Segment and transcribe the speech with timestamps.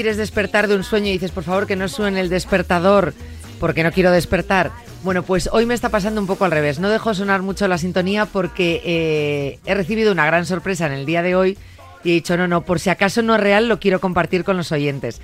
[0.00, 3.12] quieres despertar de un sueño y dices, por favor, que no suene el despertador
[3.58, 4.72] porque no quiero despertar?
[5.02, 6.78] Bueno, pues hoy me está pasando un poco al revés.
[6.78, 11.04] No dejo sonar mucho la sintonía porque eh, he recibido una gran sorpresa en el
[11.04, 11.58] día de hoy
[12.02, 14.56] y he dicho, no, no, por si acaso no es real, lo quiero compartir con
[14.56, 15.20] los oyentes.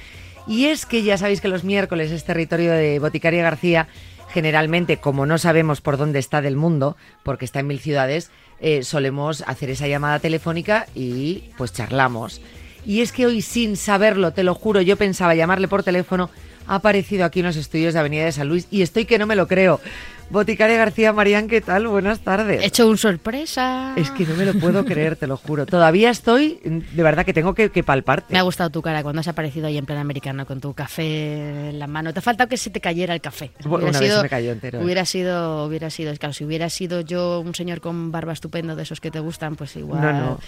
[0.47, 3.89] Y es que ya sabéis que los miércoles es territorio de Boticaria García.
[4.29, 8.83] Generalmente, como no sabemos por dónde está del mundo, porque está en mil ciudades, eh,
[8.83, 12.43] solemos hacer esa llamada telefónica y pues charlamos.
[12.87, 16.31] Y es que hoy, sin saberlo, te lo juro, yo pensaba llamarle por teléfono,
[16.69, 19.27] ha aparecido aquí en los estudios de Avenida de San Luis y estoy que no
[19.27, 19.81] me lo creo.
[20.29, 21.87] Boticaria García Marían, ¿qué tal?
[21.87, 22.61] Buenas tardes.
[22.61, 23.93] He hecho un sorpresa.
[23.97, 25.67] Es que no me lo puedo creer, te lo juro.
[25.67, 28.33] Todavía estoy, de verdad que tengo que, que palparte.
[28.33, 31.69] Me ha gustado tu cara cuando has aparecido ahí en plan americano con tu café
[31.71, 32.13] en la mano.
[32.13, 33.53] Te ha faltado que se te cayera el café.
[33.65, 34.81] Una vez se me cayó entero.
[34.81, 38.83] Hubiera sido, hubiera sido, claro, si hubiera sido yo un señor con barba estupendo de
[38.83, 40.03] esos que te gustan, pues igual.
[40.03, 40.41] No, no.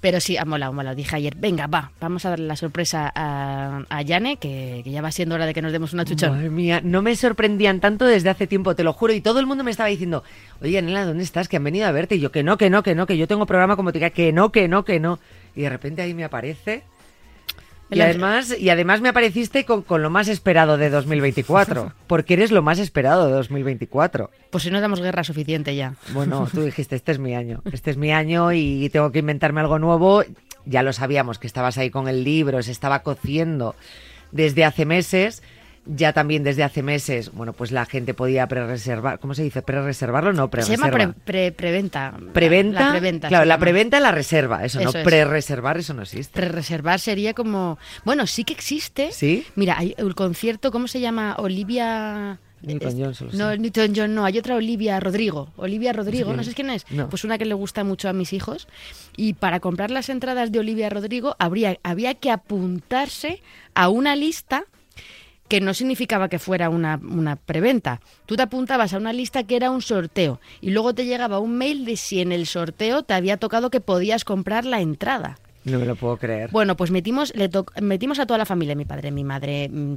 [0.00, 0.96] Pero sí, ha molado, ha molado.
[0.96, 5.02] Dije ayer, venga, va, vamos a darle la sorpresa a, a Yane, que, que ya
[5.02, 6.30] va siendo hora de que nos demos una chuchón.
[6.30, 9.12] Madre mía, no me sorprendían tanto desde hace tiempo, te lo juro.
[9.12, 10.22] Y todo el mundo me estaba diciendo,
[10.62, 11.48] oye, Anela, ¿dónde estás?
[11.48, 12.14] Que han venido a verte.
[12.14, 14.32] Y yo, que no, que no, que no, que yo tengo programa como te que
[14.32, 15.18] no, que no, que no.
[15.56, 16.84] Y de repente ahí me aparece.
[17.90, 21.92] Y además, y además me apareciste con, con lo más esperado de 2024.
[22.06, 24.30] Porque eres lo más esperado de 2024.
[24.50, 25.96] Pues si no damos guerra suficiente ya.
[26.12, 27.62] Bueno, tú dijiste, este es mi año.
[27.72, 30.22] Este es mi año y tengo que inventarme algo nuevo.
[30.66, 33.74] Ya lo sabíamos, que estabas ahí con el libro, se estaba cociendo
[34.30, 35.42] desde hace meses.
[35.88, 39.20] Ya también desde hace meses, bueno, pues la gente podía pre-reservar.
[39.20, 39.62] ¿Cómo se dice?
[39.62, 40.32] ¿Pre-reservarlo?
[40.32, 42.14] No, Se llama pre- pre- preventa.
[42.32, 42.80] Preventa.
[42.86, 43.28] La preventa.
[43.28, 44.64] Claro, la preventa, la reserva.
[44.64, 44.90] Eso, no.
[44.90, 44.96] Es.
[44.96, 46.32] Pre-reservar, eso no existe.
[46.40, 47.78] Pre-reservar sería como.
[48.04, 49.12] Bueno, sí que existe.
[49.12, 49.46] ¿Sí?
[49.54, 51.36] Mira, hay el concierto, ¿cómo se llama?
[51.38, 52.38] Olivia.
[52.62, 53.36] Newton-John, solo sé.
[53.36, 55.52] No, Newton John no, hay otra Olivia Rodrigo.
[55.56, 56.36] Olivia Rodrigo, Sí.
[56.36, 56.84] no sé quién es.
[56.90, 57.08] No.
[57.08, 58.66] Pues una que le gusta mucho a mis hijos.
[59.16, 63.40] Y para comprar las entradas de Olivia Rodrigo habría, había que apuntarse
[63.74, 64.64] a una lista
[65.48, 68.00] que no significaba que fuera una, una preventa.
[68.26, 71.56] Tú te apuntabas a una lista que era un sorteo y luego te llegaba un
[71.56, 75.38] mail de si en el sorteo te había tocado que podías comprar la entrada.
[75.64, 76.48] No me lo puedo creer.
[76.52, 79.96] Bueno, pues metimos, le to- metimos a toda la familia, mi padre, mi madre, mm,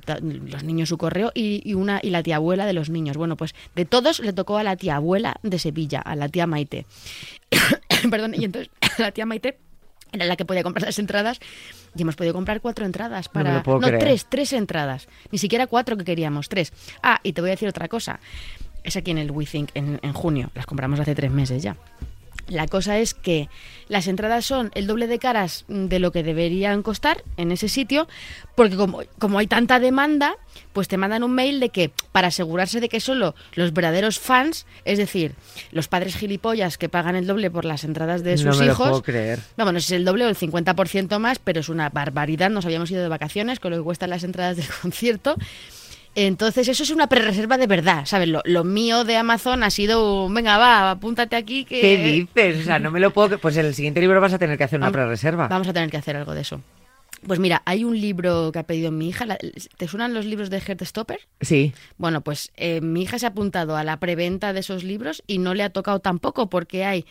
[0.49, 3.17] los niños su correo y, y una y la tía abuela de los niños.
[3.17, 6.47] Bueno, pues de todos le tocó a la tía abuela de Sevilla, a la tía
[6.47, 6.87] Maite.
[8.09, 9.59] Perdón, y entonces la tía Maite
[10.11, 11.39] era la que podía comprar las entradas
[11.95, 13.99] y hemos podido comprar cuatro entradas No para puedo creer.
[13.99, 16.73] tres, tres entradas, ni siquiera cuatro que queríamos, tres.
[17.03, 18.19] Ah, y te voy a decir otra cosa.
[18.83, 21.75] Es aquí en el WeThink en, en junio, las compramos hace tres meses ya.
[22.49, 23.49] La cosa es que
[23.87, 28.07] las entradas son el doble de caras de lo que deberían costar en ese sitio,
[28.55, 30.35] porque como, como hay tanta demanda,
[30.73, 34.65] pues te mandan un mail de que para asegurarse de que solo los verdaderos fans,
[34.85, 35.33] es decir,
[35.71, 38.73] los padres gilipollas que pagan el doble por las entradas de no sus me lo
[38.73, 39.39] hijos, puedo creer.
[39.57, 42.49] no, bueno, es el doble o el 50% más, pero es una barbaridad.
[42.49, 45.35] Nos habíamos ido de vacaciones con lo que cuestan las entradas del concierto.
[46.15, 48.27] Entonces, eso es una prerreserva de verdad, ¿sabes?
[48.27, 51.81] Lo, lo mío de Amazon ha sido, venga, va, apúntate aquí que...
[51.81, 52.61] ¿Qué dices?
[52.61, 53.37] O sea, no me lo puedo.
[53.37, 55.47] Pues en el siguiente libro vas a tener que hacer una pre-reserva.
[55.47, 56.61] Vamos a tener que hacer algo de eso.
[57.25, 59.25] Pues mira, hay un libro que ha pedido mi hija.
[59.77, 61.19] ¿Te suenan los libros de Heartstopper?
[61.41, 61.73] Sí.
[61.97, 65.37] Bueno, pues eh, mi hija se ha apuntado a la preventa de esos libros y
[65.37, 67.05] no le ha tocado tampoco porque hay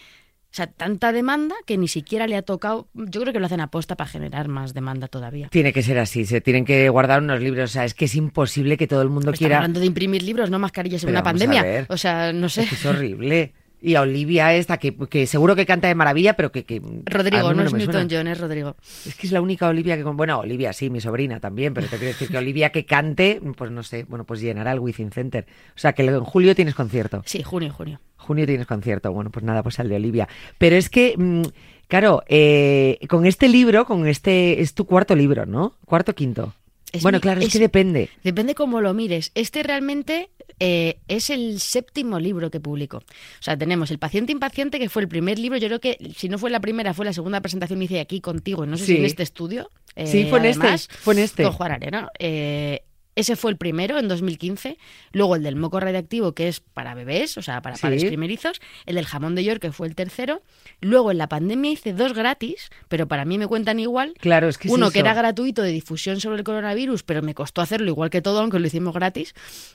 [0.50, 2.88] o sea, tanta demanda que ni siquiera le ha tocado.
[2.94, 5.48] Yo creo que lo hacen aposta para generar más demanda todavía.
[5.48, 7.70] Tiene que ser así, se tienen que guardar unos libros.
[7.70, 9.56] O sea, es que es imposible que todo el mundo Estamos quiera.
[9.56, 11.87] hablando de imprimir libros, no mascarillas en Pero una pandemia.
[11.91, 12.62] O sea, no sé.
[12.62, 13.53] Es que es horrible.
[13.81, 16.65] Y a Olivia esta, que, que seguro que canta de maravilla, pero que...
[16.65, 18.00] que Rodrigo, no es me suena.
[18.00, 18.77] Newton John, es Rodrigo.
[19.06, 20.03] Es que es la única Olivia que...
[20.03, 23.71] Bueno, Olivia sí, mi sobrina también, pero te quiero decir que Olivia que cante, pues
[23.71, 25.47] no sé, bueno, pues llenará el Within Center.
[25.77, 27.22] O sea, que en julio tienes concierto.
[27.25, 28.00] Sí, junio, junio.
[28.17, 29.12] Junio tienes concierto.
[29.12, 30.29] Bueno, pues nada, pues al de Olivia.
[30.58, 31.43] Pero es que, mm,
[31.87, 34.61] claro, eh, con este libro, con este...
[34.61, 35.75] Es tu cuarto libro, ¿no?
[35.85, 36.52] Cuarto, quinto.
[36.93, 38.08] Es bueno, mi- claro, es, es- que depende.
[38.25, 39.31] Depende cómo lo mires.
[39.35, 40.31] Este realmente
[40.61, 42.99] eh, es el séptimo libro que publico.
[42.99, 43.02] O
[43.43, 45.58] sea, tenemos El paciente impaciente, que fue el primer libro.
[45.58, 48.20] Yo creo que, si no fue la primera, fue la segunda presentación que hice aquí
[48.20, 48.67] contigo.
[48.67, 48.93] No sé Sí.
[48.94, 49.70] si en este estudio.
[49.96, 51.43] eh, Sí, fue en este, además, fue en este.
[51.44, 52.08] Con Juan Arena.
[52.19, 52.82] Eh,
[53.19, 54.79] ese fue el primero en 2015.
[55.12, 57.82] Luego el del moco radiactivo, que es para bebés, o sea, para Sí.
[57.82, 58.61] padres primerizos.
[58.87, 60.43] El del jamón de York, que fue el tercero.
[60.81, 64.15] Luego en la pandemia hice dos gratis, pero para mí me cuentan igual.
[64.20, 67.35] Claro, es que es Uno que era gratuito de difusión sobre el coronavirus, pero me
[67.35, 69.35] costó hacerlo igual que todo, aunque lo hicimos gratis.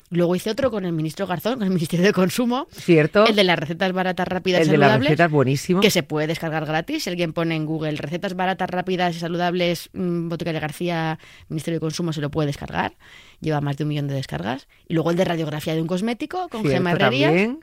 [0.10, 3.26] Luego hice otro con el ministro Garzón, con el Ministerio de Consumo, ¿Cierto?
[3.28, 5.10] el de las recetas baratas, rápidas El y de las saludables.
[5.10, 5.82] recetas buenísimo.
[5.82, 7.04] Que se puede descargar gratis.
[7.04, 11.20] Si alguien pone en Google recetas baratas, rápidas y saludables, mm, Boticaria García,
[11.50, 12.96] Ministerio de Consumo, se lo puede descargar.
[13.44, 14.68] Lleva más de un millón de descargas.
[14.88, 17.30] Y luego el de radiografía de un cosmético con Cierto, Gemma Herrerías.
[17.30, 17.60] también.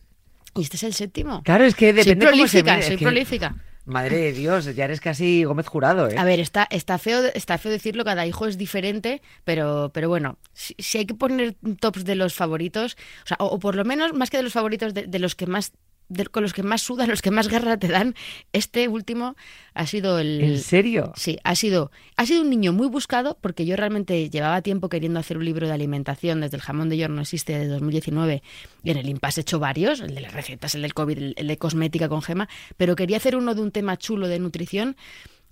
[0.54, 1.42] Y este es el séptimo.
[1.42, 3.56] Claro, es que soy depende cómo se prolífica, mire, es soy que- prolífica.
[3.86, 6.14] Madre de Dios, ya eres casi Gómez Jurado, ¿eh?
[6.16, 10.38] A ver, está, está, feo, está feo decirlo, cada hijo es diferente, pero, pero bueno,
[10.52, 13.84] si, si hay que poner tops de los favoritos, o, sea, o, o por lo
[13.84, 15.72] menos más que de los favoritos, de, de los que más
[16.10, 18.14] de- con los que más sudan, los que más guerra te dan,
[18.52, 19.36] este último
[19.72, 20.40] ha sido el...
[20.42, 21.12] ¿En serio?
[21.16, 25.18] Sí, ha sido, ha sido un niño muy buscado porque yo realmente llevaba tiempo queriendo
[25.20, 28.42] hacer un libro de alimentación desde el jamón de york no existe de 2019
[28.84, 31.34] y en el impasse he hecho varios, el de las recetas, el del COVID, el,
[31.38, 34.96] el de cosmética con gema, pero quería hacer uno de un tema chulo de nutrición.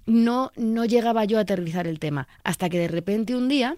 [0.07, 3.77] No, no llegaba yo a aterrizar el tema hasta que de repente un día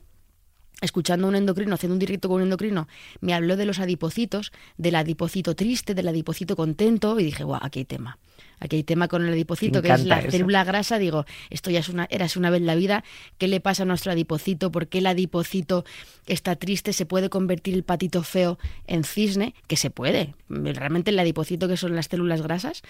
[0.81, 2.88] escuchando un endocrino, haciendo un directo con un endocrino,
[3.21, 7.81] me habló de los adipocitos, del adipocito triste, del adipocito contento, y dije, guau, aquí
[7.81, 8.19] hay tema.
[8.60, 10.30] Aquí hay tema con el adipocito, que es la eso.
[10.30, 10.98] célula grasa.
[10.98, 13.04] Digo, esto ya es una, eras una vez en la vida.
[13.38, 14.70] ¿Qué le pasa a nuestro adipocito?
[14.70, 15.84] ¿Por qué el adipocito
[16.26, 16.92] está triste?
[16.92, 19.54] ¿Se puede convertir el patito feo en cisne?
[19.66, 20.34] Que se puede.
[20.48, 22.82] Realmente el adipocito, que son las células grasas,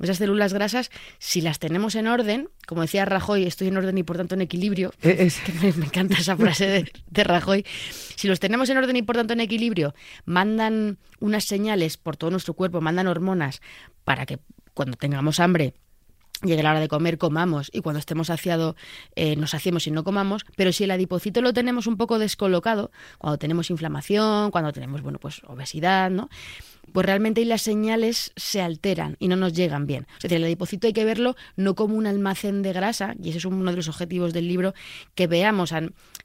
[0.00, 4.02] esas células grasas, si las tenemos en orden, como decía Rajoy, estoy en orden y
[4.04, 7.64] por tanto en equilibrio, Eh, es- que me, me encanta esa frase de, de Rajoy.
[8.14, 9.94] Si los tenemos en orden y por tanto en equilibrio,
[10.24, 13.60] mandan unas señales por todo nuestro cuerpo, mandan hormonas
[14.04, 14.38] para que
[14.76, 15.74] cuando tengamos hambre
[16.42, 18.76] llegue la hora de comer, comamos y cuando estemos saciados
[19.14, 22.90] eh, nos saciemos y no comamos, pero si el adipocito lo tenemos un poco descolocado,
[23.16, 26.28] cuando tenemos inflamación, cuando tenemos, bueno, pues obesidad, ¿no?
[26.92, 30.06] Pues realmente ahí las señales se alteran y no nos llegan bien.
[30.18, 33.38] Es decir, el adipocito hay que verlo no como un almacén de grasa, y ese
[33.38, 34.74] es uno de los objetivos del libro,
[35.14, 35.72] que veamos,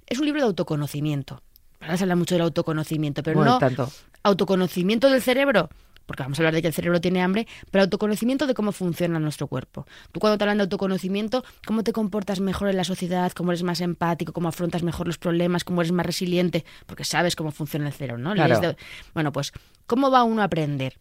[0.08, 1.42] es un libro de autoconocimiento.
[1.80, 3.90] Ahora se habla mucho del autoconocimiento, pero Bueno, no tanto.
[4.24, 5.70] autoconocimiento del cerebro,
[6.06, 9.20] porque vamos a hablar de que el cerebro tiene hambre, pero autoconocimiento de cómo funciona
[9.20, 9.86] nuestro cuerpo.
[10.12, 13.64] Tú cuando te hablan de autoconocimiento, cómo te comportas mejor en la sociedad, cómo eres
[13.64, 17.88] más empático, cómo afrontas mejor los problemas, cómo eres más resiliente, porque sabes cómo funciona
[17.88, 18.34] el cerebro, ¿no?
[18.34, 18.60] Claro.
[18.60, 18.78] De-
[19.14, 19.54] Bueno, pues,
[19.88, 20.98] ¿cómo va uno a aprender?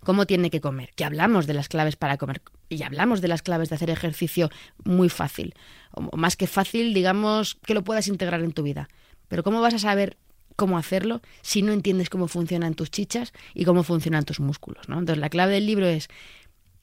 [0.00, 0.90] ¿Cómo tiene que comer?
[0.94, 4.48] Que hablamos de las claves para comer y hablamos de las claves de hacer ejercicio
[4.84, 5.54] muy fácil.
[5.92, 8.88] O más que fácil, digamos, que lo puedas integrar en tu vida.
[9.26, 10.16] Pero ¿cómo vas a saber
[10.58, 14.88] cómo hacerlo si no entiendes cómo funcionan tus chichas y cómo funcionan tus músculos?
[14.88, 14.98] ¿no?
[14.98, 16.08] Entonces la clave del libro es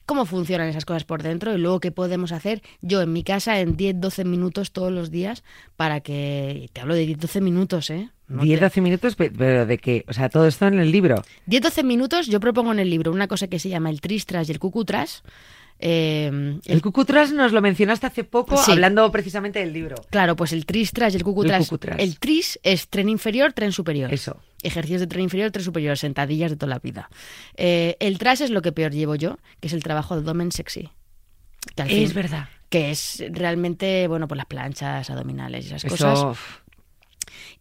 [0.06, 3.60] cómo funcionan esas cosas por dentro y luego qué podemos hacer yo en mi casa
[3.60, 5.44] en 10-12 minutos todos los días
[5.76, 6.70] para que...
[6.72, 8.08] Te hablo de 10-12 minutos, ¿eh?
[8.28, 10.04] No 10, te- 12 minutos, pe- pero de qué?
[10.08, 11.22] O sea, todo esto en el libro.
[11.48, 14.52] 10-12 minutos, yo propongo en el libro una cosa que se llama el tristras y
[14.52, 15.22] el cucutras.
[15.78, 18.72] Eh, El cucutras nos lo mencionaste hace poco, Sí.
[18.72, 19.96] hablando precisamente del libro.
[20.10, 21.60] Claro, pues el tristras y el cucutras.
[21.60, 21.98] El cucutras.
[21.98, 24.12] El tris es tren inferior, tren superior.
[24.12, 24.40] Eso.
[24.62, 27.10] Ejercicios de tren inferior, tren superior, sentadillas de toda la vida.
[27.56, 30.50] Eh, el tras es lo que peor llevo yo, que es el trabajo de abdomen
[30.52, 30.88] sexy.
[31.74, 32.48] Que al Es fin- verdad.
[32.68, 35.96] Que es realmente, bueno, pues las planchas abdominales y esas Eso.
[35.96, 36.38] cosas.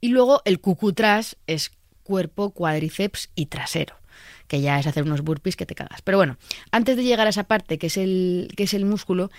[0.02, 1.72] Y luego el cucutras es
[2.04, 3.96] cuerpo, cuádriceps y trasero,
[4.48, 6.02] que ya es hacer unos burpees que te cagas.
[6.02, 6.38] Pero bueno,
[6.72, 9.30] antes de llegar a esa parte que es el, que es el músculo,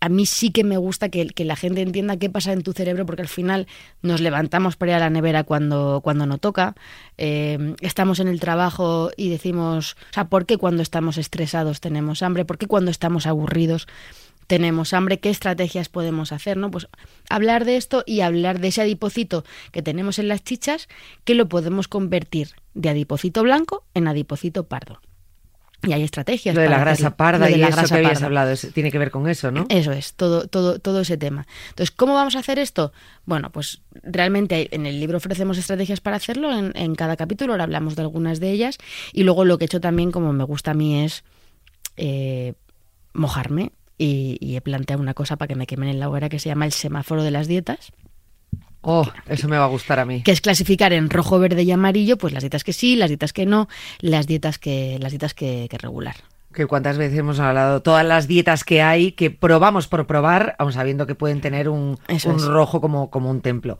[0.00, 3.06] a mí sí que me gusta que, la gente entienda qué pasa en tu cerebro,
[3.06, 3.66] porque al final
[4.02, 6.74] nos levantamos para ir a la nevera cuando, cuando no toca,
[7.16, 12.22] eh, estamos en el trabajo y decimos, o sea, ¿por qué cuando estamos estresados tenemos
[12.22, 12.44] hambre?
[12.44, 13.88] ¿Por qué cuando estamos aburridos
[14.48, 15.20] tenemos hambre?
[15.20, 16.56] ¿Qué estrategias podemos hacer?
[16.56, 16.72] ¿no?
[16.72, 16.88] Pues
[17.30, 20.88] hablar de esto y hablar de ese adipocito que tenemos en las chichas,
[21.24, 25.00] que lo podemos convertir de adipocito blanco en adipocito pardo.
[25.86, 26.56] Y hay estrategias.
[26.56, 27.16] Lo de la grasa hacerlo.
[27.16, 28.26] parda de y la eso grasa que habías parda.
[28.26, 29.64] hablado, es- tiene que ver con eso, ¿no?
[29.68, 31.46] Eso es, todo, todo, todo ese tema.
[31.68, 32.92] Entonces, ¿cómo vamos a hacer esto?
[33.26, 37.52] Bueno, pues realmente hay- en el libro ofrecemos estrategias para hacerlo en, en cada capítulo,
[37.52, 38.78] ahora hablamos de algunas de ellas,
[39.12, 41.22] y luego lo que he hecho también, como me gusta a mí, es
[41.96, 42.54] eh,
[43.12, 46.38] mojarme y, y he planteado una cosa para que me quemen en la hoguera que
[46.38, 47.92] se llama el semáforo de las dietas,
[48.80, 50.22] Oh, eso me va a gustar a mí.
[50.22, 53.32] que es clasificar en rojo, verde y amarillo, pues las dietas que sí, las dietas
[53.32, 53.68] que no,
[54.00, 56.14] las dietas que, las dietas que, que regular.
[56.54, 60.72] Que cuántas veces hemos hablado, todas las dietas que hay, que probamos por probar, aun
[60.72, 63.78] sabiendo que pueden tener un, un rojo como, como un templo.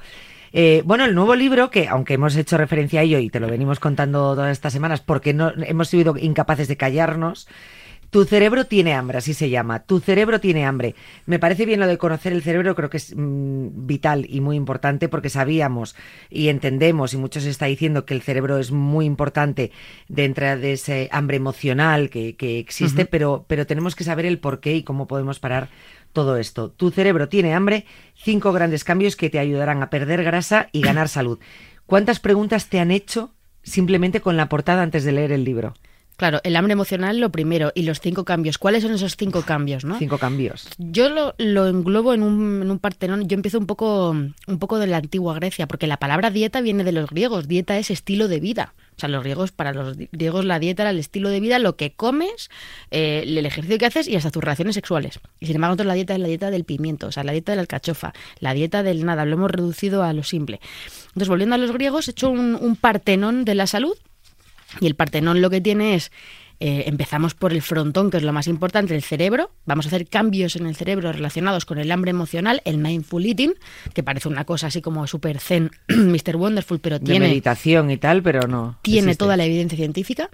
[0.53, 3.49] Eh, bueno, el nuevo libro, que aunque hemos hecho referencia a ello y te lo
[3.49, 7.47] venimos contando todas estas semanas, porque no hemos sido incapaces de callarnos,
[8.11, 9.81] tu cerebro tiene hambre, así se llama.
[9.81, 10.95] Tu cerebro tiene hambre.
[11.27, 14.57] Me parece bien lo de conocer el cerebro, creo que es mm, vital y muy
[14.57, 15.95] importante porque sabíamos
[16.31, 19.73] y entendemos, y muchos se está diciendo que el cerebro es muy importante
[20.09, 24.61] dentro de ese hambre emocional que, que existe, pero, pero tenemos que saber el por
[24.61, 25.69] qué y cómo podemos parar
[26.13, 26.71] todo esto.
[26.71, 27.85] Tu cerebro tiene hambre,
[28.15, 31.39] cinco grandes cambios que te ayudarán a perder grasa y ganar salud.
[31.87, 35.75] ¿Cuántas preguntas te han hecho simplemente con la portada antes de leer el libro?
[36.19, 38.59] Claro, el hambre emocional lo primero y los cinco cambios.
[38.59, 39.97] ¿Cuáles son esos cinco cambios, no?
[40.01, 40.69] Cinco cambios.
[40.77, 43.29] Yo lo, lo englobo en un, en un partenón.
[43.29, 46.83] Yo empiezo un poco, un poco de la antigua Grecia, porque la palabra dieta viene
[46.83, 47.47] de los griegos.
[47.47, 48.75] Dieta es estilo de vida.
[48.97, 51.77] O sea, los griegos, para los griegos la dieta era el estilo de vida, lo
[51.77, 52.51] que comes,
[52.91, 55.21] eh, el ejercicio que haces y hasta tus relaciones sexuales.
[55.39, 57.53] Y sin embargo, nosotros la dieta es la dieta del pimiento, o sea, la dieta
[57.53, 60.59] de la alcachofa, la dieta del nada, lo hemos reducido a lo simple.
[61.11, 63.97] Entonces, volviendo a los griegos, he hecho un, un partenón de la salud
[64.81, 66.11] y el Partenón lo que tiene es,
[66.61, 69.53] eh, empezamos por el frontón, que es lo más importante, el cerebro.
[69.65, 73.55] Vamos a hacer cambios en el cerebro relacionados con el hambre emocional, el mindful eating,
[73.95, 76.37] que parece una cosa así como super zen, Mr.
[76.37, 78.79] Wonderful, pero De tiene, meditación y tal, pero no.
[78.83, 79.19] tiene existe.
[79.19, 80.31] toda la evidencia científica.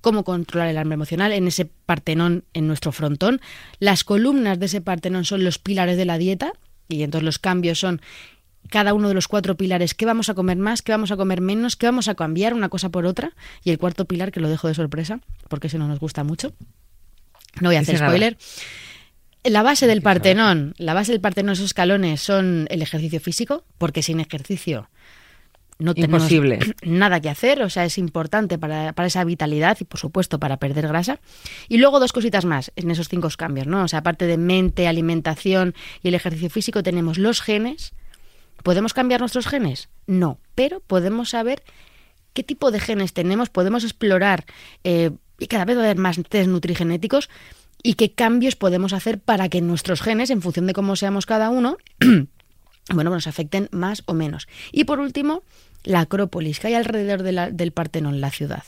[0.00, 3.40] Cómo controlar el hambre emocional en ese partenón, en nuestro frontón.
[3.78, 6.52] Las columnas de ese partenón son los pilares de la dieta,
[6.88, 8.00] y entonces los cambios son
[8.70, 11.40] cada uno de los cuatro pilares, qué vamos a comer más, qué vamos a comer
[11.40, 13.32] menos, qué vamos a cambiar una cosa por otra.
[13.62, 16.52] Y el cuarto pilar, que lo dejo de sorpresa, porque ese no nos gusta mucho.
[17.60, 18.36] No voy a hacer spoiler.
[19.44, 24.02] La base del Partenón, la base del Partenón, esos escalones son el ejercicio físico, porque
[24.02, 24.90] sin ejercicio
[25.78, 26.58] no tenemos Imposible.
[26.84, 30.56] nada que hacer, o sea, es importante para, para esa vitalidad y por supuesto para
[30.56, 31.20] perder grasa.
[31.68, 33.84] Y luego dos cositas más en esos cinco cambios, ¿no?
[33.84, 37.92] O sea, aparte de mente, alimentación y el ejercicio físico, tenemos los genes.
[38.66, 39.90] ¿Podemos cambiar nuestros genes?
[40.08, 41.62] No, pero podemos saber
[42.32, 44.44] qué tipo de genes tenemos, podemos explorar
[44.82, 47.30] eh, y cada vez va a haber más test nutrigenéticos
[47.80, 51.48] y qué cambios podemos hacer para que nuestros genes, en función de cómo seamos cada
[51.48, 51.76] uno,
[52.92, 54.48] bueno, nos afecten más o menos.
[54.72, 55.44] Y por último,
[55.84, 58.64] la Acrópolis, que hay alrededor del Partenón, la ciudad.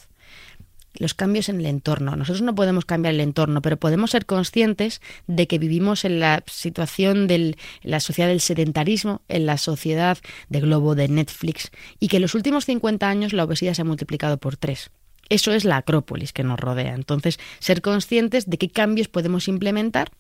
[0.99, 2.17] Los cambios en el entorno.
[2.17, 6.43] Nosotros no podemos cambiar el entorno, pero podemos ser conscientes de que vivimos en la
[6.47, 12.17] situación de la sociedad del sedentarismo, en la sociedad de globo de Netflix, y que
[12.17, 14.91] en los últimos 50 años la obesidad se ha multiplicado por tres.
[15.29, 16.95] Eso es la Acrópolis que nos rodea.
[16.95, 20.11] Entonces, ser conscientes de qué cambios podemos implementar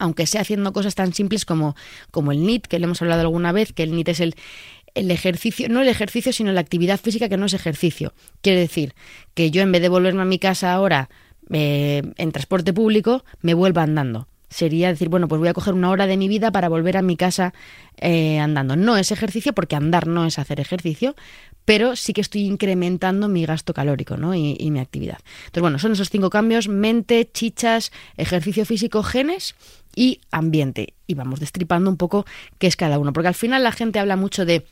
[0.00, 1.76] aunque sea haciendo cosas tan simples como,
[2.10, 4.34] como el NIT, que le hemos hablado alguna vez, que el NIT es el,
[4.94, 8.14] el ejercicio, no el ejercicio, sino la actividad física que no es ejercicio.
[8.42, 8.94] Quiere decir
[9.34, 11.08] que yo en vez de volverme a mi casa ahora
[11.50, 14.28] eh, en transporte público, me vuelva andando.
[14.48, 17.02] Sería decir, bueno, pues voy a coger una hora de mi vida para volver a
[17.02, 17.54] mi casa
[17.98, 18.74] eh, andando.
[18.74, 21.14] No es ejercicio, porque andar no es hacer ejercicio,
[21.64, 24.34] pero sí que estoy incrementando mi gasto calórico ¿no?
[24.34, 25.18] y, y mi actividad.
[25.42, 29.54] Entonces, bueno, son esos cinco cambios, mente, chichas, ejercicio físico, genes
[29.94, 30.94] y ambiente.
[31.06, 32.26] Y vamos destripando un poco
[32.58, 34.66] qué es cada uno, porque al final la gente habla mucho de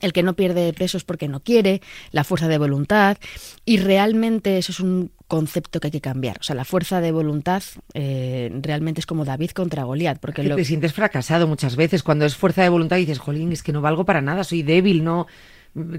[0.00, 1.80] el que no pierde peso es porque no quiere,
[2.12, 3.18] la fuerza de voluntad,
[3.64, 6.38] y realmente eso es un concepto que hay que cambiar.
[6.40, 7.62] O sea, la fuerza de voluntad
[7.94, 12.02] eh, realmente es como David contra Goliat, porque Que lo, te sientes fracasado muchas veces.
[12.02, 15.04] Cuando es fuerza de voluntad dices, jolín, es que no valgo para nada, soy débil,
[15.04, 15.26] no.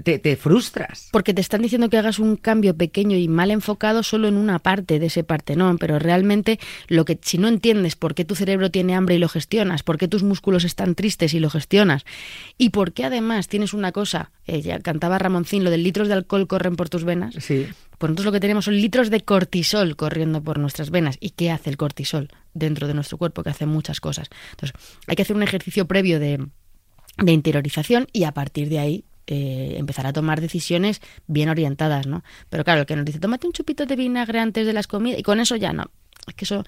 [0.04, 1.08] Te, te frustras.
[1.12, 4.58] porque te están diciendo que hagas un cambio pequeño y mal enfocado solo en una
[4.58, 8.70] parte de ese partenón, pero realmente lo que si no entiendes por qué tu cerebro
[8.70, 12.04] tiene hambre y lo gestionas, por qué tus músculos están tristes y lo gestionas,
[12.58, 16.14] y por qué además tienes una cosa, eh, ya cantaba Ramoncín, lo de litros de
[16.14, 17.66] alcohol corren por tus venas, Sí.
[17.96, 21.16] pues nosotros lo que tenemos son litros de cortisol corriendo por nuestras venas.
[21.18, 23.42] ¿Y qué hace el cortisol dentro de nuestro cuerpo?
[23.42, 24.28] Que hace muchas cosas.
[24.50, 26.44] Entonces, hay que hacer un ejercicio previo de,
[27.16, 32.22] de interiorización y a partir de ahí eh, empezar a tomar decisiones bien orientadas, ¿no?
[32.50, 35.20] Pero claro, el que nos dice, tómate un chupito de vinagre antes de las comidas
[35.20, 35.90] y con eso ya no.
[36.26, 36.64] Es que eso,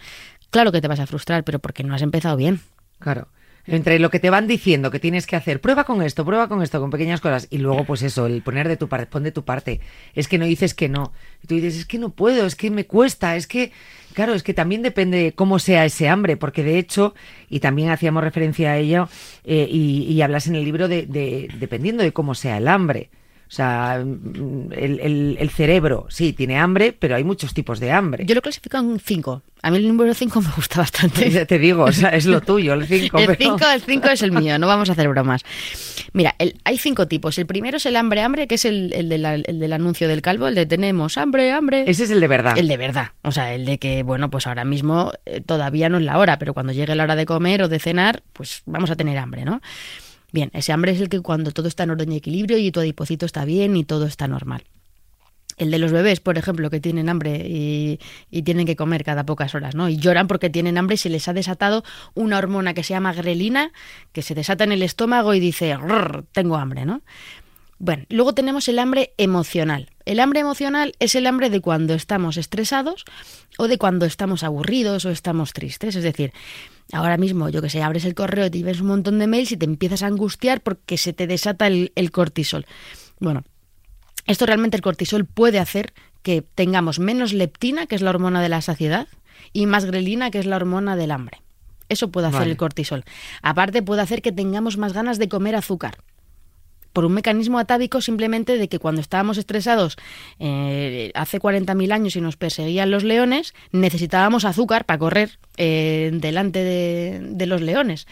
[0.50, 2.60] claro que te vas a frustrar, pero porque no has empezado bien.
[2.98, 3.28] Claro.
[3.66, 6.62] Entre lo que te van diciendo que tienes que hacer, prueba con esto, prueba con
[6.62, 9.32] esto, con pequeñas cosas, y luego, pues eso, el poner de tu parte, pon de
[9.32, 9.80] tu parte.
[10.14, 11.12] Es que no dices que no.
[11.42, 13.72] Y tú dices, es que no puedo, es que me cuesta, es que,
[14.14, 17.14] claro, es que también depende de cómo sea ese hambre, porque de hecho,
[17.48, 19.08] y también hacíamos referencia a ello,
[19.44, 23.10] eh, y, y hablas en el libro de, de- dependiendo de cómo sea el hambre.
[23.46, 28.24] O sea, el, el- el cerebro, sí, tiene hambre, pero hay muchos tipos de hambre.
[28.26, 29.42] Yo lo clasifico en 5.
[29.62, 31.30] A mí el número 5 me gusta bastante.
[31.30, 33.18] Ya te digo, o sea, es lo tuyo, el 5.
[33.18, 35.42] El 5 el cinco es el mío, no vamos a hacer bromas.
[36.12, 37.38] Mira, el- hay cinco tipos.
[37.38, 40.08] El primero es el hambre, hambre, que es el, el de la- el del anuncio
[40.08, 41.84] del calvo, el de tenemos hambre, hambre.
[41.86, 42.58] Ese es el de verdad.
[42.58, 43.08] El de verdad.
[43.22, 46.38] O sea, el de que, bueno, pues ahora mismo eh, todavía no es la hora,
[46.38, 49.44] pero cuando llegue la hora de comer o de cenar, pues vamos a tener hambre,
[49.44, 49.60] ¿no?
[50.34, 52.80] Bien, ese hambre es el que cuando todo está en orden y equilibrio y tu
[52.80, 54.64] adipocito está bien y todo está normal.
[55.58, 58.00] El de los bebés, por ejemplo, que tienen hambre y,
[58.32, 59.88] y tienen que comer cada pocas horas, ¿no?
[59.88, 63.12] Y lloran porque tienen hambre y se les ha desatado una hormona que se llama
[63.12, 63.70] grelina,
[64.10, 67.02] que se desata en el estómago y dice, "Rrr, tengo hambre, ¿no?
[67.78, 69.90] Bueno, luego tenemos el hambre emocional.
[70.04, 73.04] El hambre emocional es el hambre de cuando estamos estresados
[73.56, 75.94] o de cuando estamos aburridos o estamos tristes.
[75.94, 76.32] Es decir,
[76.92, 79.56] ahora mismo, yo que sé, abres el correo, te ves un montón de mails y
[79.56, 82.66] te empiezas a angustiar porque se te desata el, el cortisol.
[83.20, 83.42] Bueno,
[84.26, 88.48] Esto realmente el cortisol puede hacer que tengamos menos leptina, que es la hormona de
[88.48, 89.06] la saciedad,
[89.52, 91.42] y más grelina, que es la hormona del hambre.
[91.90, 92.52] Eso puede hacer Vale.
[92.52, 93.04] el cortisol.
[93.42, 95.98] Aparte puede hacer que tengamos más ganas de comer azúcar.
[96.94, 99.96] Por un mecanismo atávico simplemente de que cuando estábamos estresados
[100.38, 106.64] eh, hace 40.000 años y nos perseguían los leones, necesitábamos azúcar para correr eh, delante
[106.64, 108.06] de, de los leones.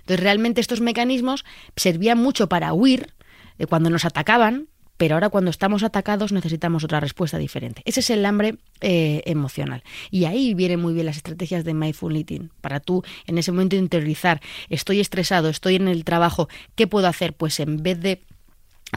[0.00, 3.12] Entonces realmente estos mecanismos servían mucho para huir
[3.58, 7.82] eh, cuando nos atacaban, pero ahora cuando estamos atacados necesitamos otra respuesta diferente.
[7.84, 9.82] Ese es el hambre eh, emocional.
[10.10, 13.76] Y ahí vienen muy bien las estrategias de mindful eating, para tú en ese momento
[13.76, 17.32] interiorizar, estoy estresado, estoy en el trabajo, ¿qué puedo hacer?
[17.34, 18.22] Pues en vez de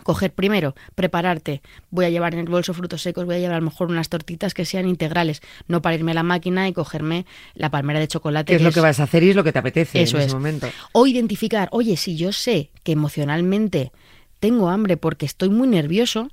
[0.04, 3.60] coger primero, prepararte, voy a llevar en el bolso frutos secos, voy a llevar a
[3.60, 7.26] lo mejor unas tortitas que sean integrales, no para irme a la máquina y cogerme
[7.56, 8.52] la palmera de chocolate.
[8.52, 10.22] ¿Qué es lo que vas a hacer y es lo que te apetece Eso en
[10.22, 10.34] ese es.
[10.34, 10.70] momento?
[10.92, 13.92] O identificar, oye, si yo sé que emocionalmente
[14.40, 16.30] tengo hambre porque estoy muy nervioso,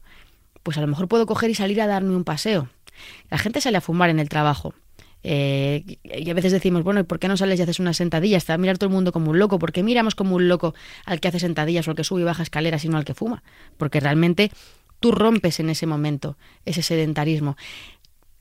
[0.63, 2.69] pues a lo mejor puedo coger y salir a darme un paseo.
[3.31, 4.75] La gente sale a fumar en el trabajo.
[5.23, 8.45] Eh, y a veces decimos, bueno, ¿y por qué no sales y haces unas sentadillas?
[8.45, 9.59] Te va a mirar todo el mundo como un loco.
[9.59, 12.25] ¿Por qué miramos como un loco al que hace sentadillas o al que sube y
[12.25, 13.43] baja escaleras y no al que fuma?
[13.77, 14.53] Porque realmente
[15.01, 17.57] tú rompes en ese momento ese sedentarismo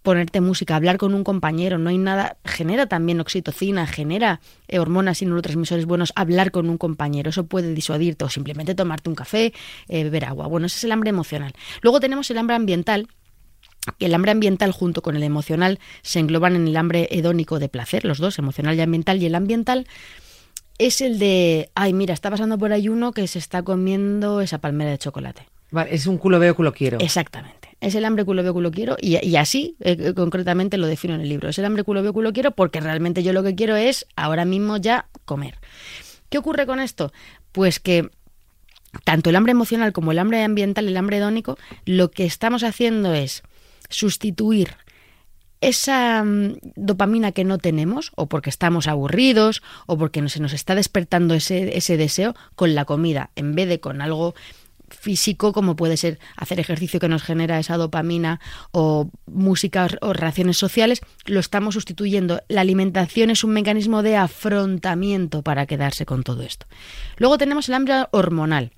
[0.05, 5.21] ponerte música, hablar con un compañero, no hay nada, genera también oxitocina, genera eh, hormonas
[5.21, 9.53] y neurotransmisores buenos, hablar con un compañero, eso puede disuadirte o simplemente tomarte un café,
[9.89, 10.47] eh, beber agua.
[10.47, 11.53] Bueno, ese es el hambre emocional.
[11.81, 13.09] Luego tenemos el hambre ambiental,
[13.99, 17.67] que el hambre ambiental junto con el emocional se engloban en el hambre hedónico de
[17.67, 19.87] placer, los dos, emocional y ambiental, y el ambiental
[20.77, 24.59] es el de, ay, mira, está pasando por ahí uno que se está comiendo esa
[24.59, 25.47] palmera de chocolate.
[25.71, 26.99] Vale, es un culo veo, culo quiero.
[26.99, 27.64] Exactamente.
[27.81, 31.21] Es el hambre culo veo culo quiero y, así eh, eh, concretamente lo defino en
[31.21, 31.49] el libro.
[31.49, 34.45] Es el hambre culo veo culo quiero porque realmente yo lo que quiero es ahora
[34.45, 35.59] mismo ya comer.
[36.29, 37.11] ¿Qué ocurre con esto?
[37.51, 38.09] Pues que
[39.03, 43.13] tanto el hambre emocional como el hambre ambiental, el hambre hedónico, lo que estamos haciendo
[43.13, 43.43] es
[43.89, 44.77] sustituir
[45.61, 50.75] esa mm, dopamina que no tenemos, o porque estamos aburridos, o porque se nos está
[50.75, 54.35] despertando ese, ese deseo, con la comida, en vez de con algo
[54.89, 58.39] físico como puede ser hacer ejercicio que nos genera esa dopamina
[58.71, 62.41] o música o relaciones sociales, lo estamos sustituyendo.
[62.47, 66.65] La alimentación es un mecanismo de afrontamiento para quedarse con todo esto.
[67.17, 68.71] Luego tenemos el hambre hormonal.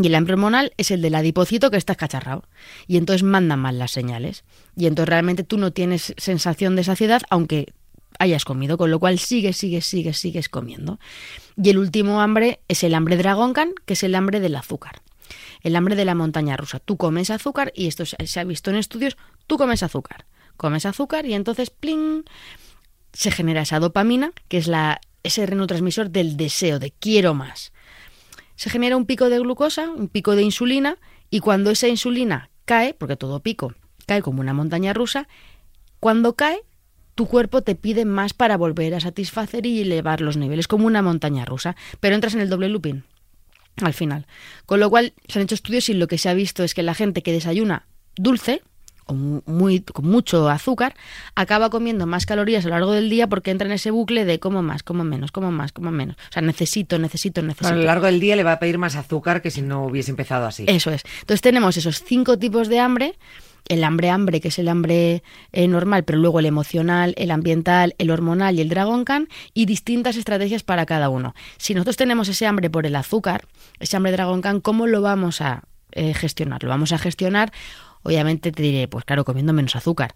[0.00, 2.44] Y el hambre hormonal es el del adipocito que está escacharrado.
[2.86, 4.44] Y entonces mandan mal las señales.
[4.76, 7.74] Y entonces realmente tú no tienes sensación de saciedad, aunque
[8.18, 10.98] hayas comido, con lo cual sigues, sigues, sigues, sigues comiendo.
[11.56, 15.02] Y el último hambre es el hambre dragoncan, que es el hambre del azúcar.
[15.62, 16.78] El hambre de la montaña rusa.
[16.78, 20.26] Tú comes azúcar, y esto se ha visto en estudios, tú comes azúcar.
[20.56, 22.24] Comes azúcar y entonces, ¡pling!
[23.12, 27.72] se genera esa dopamina, que es la, ese neurotransmisor del deseo, de quiero más
[28.58, 30.98] se genera un pico de glucosa, un pico de insulina,
[31.30, 33.72] y cuando esa insulina cae, porque todo pico
[34.04, 35.28] cae como una montaña rusa,
[36.00, 36.64] cuando cae,
[37.14, 41.02] tu cuerpo te pide más para volver a satisfacer y elevar los niveles, como una
[41.02, 43.04] montaña rusa, pero entras en el doble looping
[43.86, 44.26] al final.
[44.66, 46.82] Con lo cual, se han hecho estudios y lo que se ha visto es que
[46.82, 47.86] la gente que desayuna
[48.16, 48.62] dulce,
[49.06, 50.94] o mu- muy, con mucho azúcar,
[51.34, 54.38] acaba comiendo más calorías a lo largo del día porque entra en ese bucle de
[54.38, 56.16] como más, como menos, como más, como menos.
[56.28, 57.68] O sea, necesito, necesito, necesito.
[57.68, 60.10] A lo largo del día le va a pedir más azúcar que si no hubiese
[60.10, 60.64] empezado así.
[60.68, 61.02] Eso es.
[61.20, 63.14] Entonces tenemos esos cinco tipos de hambre.
[63.68, 67.94] El hambre hambre, que es el hambre eh, normal, pero luego el emocional, el ambiental,
[67.98, 71.34] el hormonal y el dragon can, y distintas estrategias para cada uno.
[71.58, 73.46] Si nosotros tenemos ese hambre por el azúcar,
[73.78, 76.62] ese hambre dragon can, ¿cómo lo vamos a eh, gestionar?
[76.62, 77.52] Lo vamos a gestionar,
[78.02, 80.12] obviamente te diré, pues claro, comiendo menos azúcar.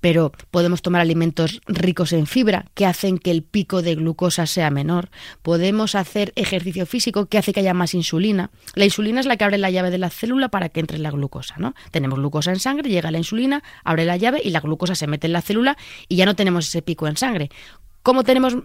[0.00, 4.70] Pero podemos tomar alimentos ricos en fibra que hacen que el pico de glucosa sea
[4.70, 5.10] menor.
[5.42, 8.50] Podemos hacer ejercicio físico que hace que haya más insulina.
[8.74, 11.10] La insulina es la que abre la llave de la célula para que entre la
[11.10, 11.74] glucosa, ¿no?
[11.90, 15.26] Tenemos glucosa en sangre, llega la insulina, abre la llave y la glucosa se mete
[15.26, 15.76] en la célula
[16.08, 17.50] y ya no tenemos ese pico en sangre.
[18.02, 18.56] ¿Cómo tenemos,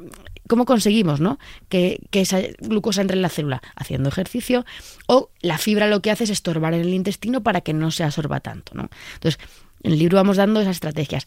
[0.48, 1.38] cómo conseguimos, ¿no?
[1.67, 4.65] Que, esa glucosa entre en la célula haciendo ejercicio
[5.08, 8.04] o la fibra lo que hace es estorbar en el intestino para que no se
[8.04, 8.89] absorba tanto, ¿no?
[9.15, 9.46] Entonces,
[9.84, 11.26] en el libro vamos dando esas estrategias.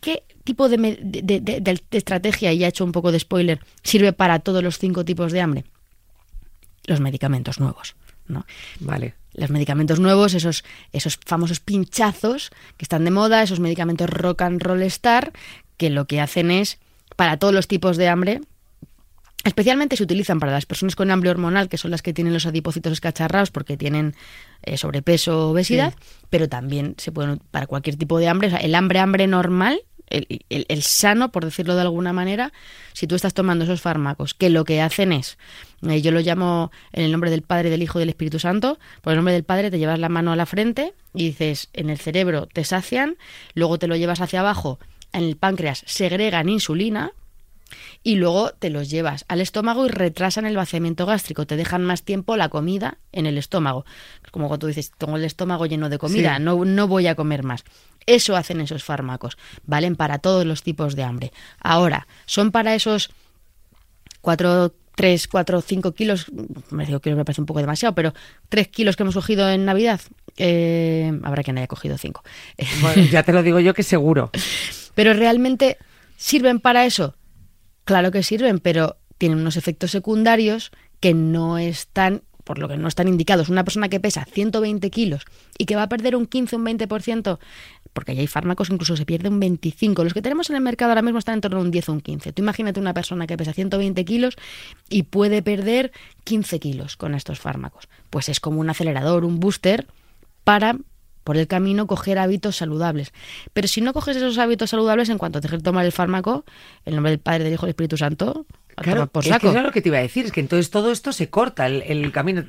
[0.00, 3.12] ¿Qué tipo de, me- de- de- de- de estrategia, y ya he hecho un poco
[3.12, 5.64] de spoiler, sirve para todos los cinco tipos de hambre?
[6.86, 8.46] Los medicamentos nuevos, ¿no?
[8.80, 9.14] Vale.
[9.32, 14.60] los medicamentos nuevos, esos, esos famosos pinchazos que están de moda, esos medicamentos rock and
[14.60, 15.32] roll star,
[15.76, 16.78] que lo que hacen es,
[17.14, 18.40] para todos los tipos de hambre,
[19.44, 22.44] especialmente se utilizan para las personas con hambre hormonal, que son las que tienen los
[22.44, 24.14] adipocitos escacharrados porque tienen
[24.62, 25.94] eh, sobrepeso o obesidad,
[26.30, 28.48] pero también se pueden para cualquier tipo de hambre.
[28.48, 32.52] O sea, el hambre, hambre normal, el, el- el sano, por decirlo de alguna manera,
[32.92, 35.38] si tú estás tomando esos fármacos, que lo que hacen es,
[35.88, 38.78] eh, yo lo llamo en el nombre del Padre, del Hijo y del Espíritu Santo,
[39.02, 41.90] por el nombre del Padre te llevas la mano a la frente y dices, en
[41.90, 43.16] el cerebro te sacian,
[43.54, 44.78] luego te lo llevas hacia abajo,
[45.12, 47.12] en el páncreas segregan insulina,
[48.02, 52.02] y luego te los llevas al estómago y retrasan el vaciamiento gástrico, te dejan más
[52.02, 53.84] tiempo la comida en el estómago.
[54.30, 56.42] Como cuando tú dices, tengo el estómago lleno de comida, Sí.
[56.42, 57.64] no, no voy a comer más.
[58.06, 61.32] Eso hacen esos fármacos, valen para todos los tipos de hambre.
[61.60, 63.10] Ahora, son para esos
[64.20, 66.26] 4, 3, 4, 5 kilos,
[66.70, 68.12] me digo que me parece un poco demasiado, pero
[68.48, 70.00] 3 kilos que hemos cogido en Navidad,
[70.36, 72.22] eh, habrá quien haya cogido 5.
[72.82, 74.30] Bueno, ya te lo digo yo que seguro.
[74.94, 75.78] Pero realmente
[76.16, 77.14] sirven para eso.
[77.84, 82.88] Claro que sirven, pero tienen unos efectos secundarios que no están, por lo que no
[82.88, 83.48] están indicados.
[83.48, 85.24] Una persona que pesa 120 kilos
[85.58, 87.38] y que va a perder un 15, un 20%,
[87.92, 90.04] porque ya hay fármacos incluso se pierde un 25.
[90.04, 91.92] Los que tenemos en el mercado ahora mismo están en torno a un 10 o
[91.92, 92.32] un 15.
[92.32, 94.36] Tú imagínate una persona que pesa 120 kilos
[94.88, 95.92] y puede perder
[96.24, 97.88] 15 kilos con estos fármacos.
[98.10, 99.86] Pues es como un acelerador, un booster
[100.44, 100.76] para
[101.24, 103.12] por el camino coger hábitos saludables.
[103.52, 106.44] Pero si no coges esos hábitos saludables, en cuanto dejes de tomar el fármaco,
[106.84, 109.48] en nombre del Padre, del Hijo y del Espíritu Santo, Claro, por es que saco.
[109.48, 111.66] eso es lo que te iba a decir, es que entonces todo esto se corta
[111.66, 112.44] el, el camino,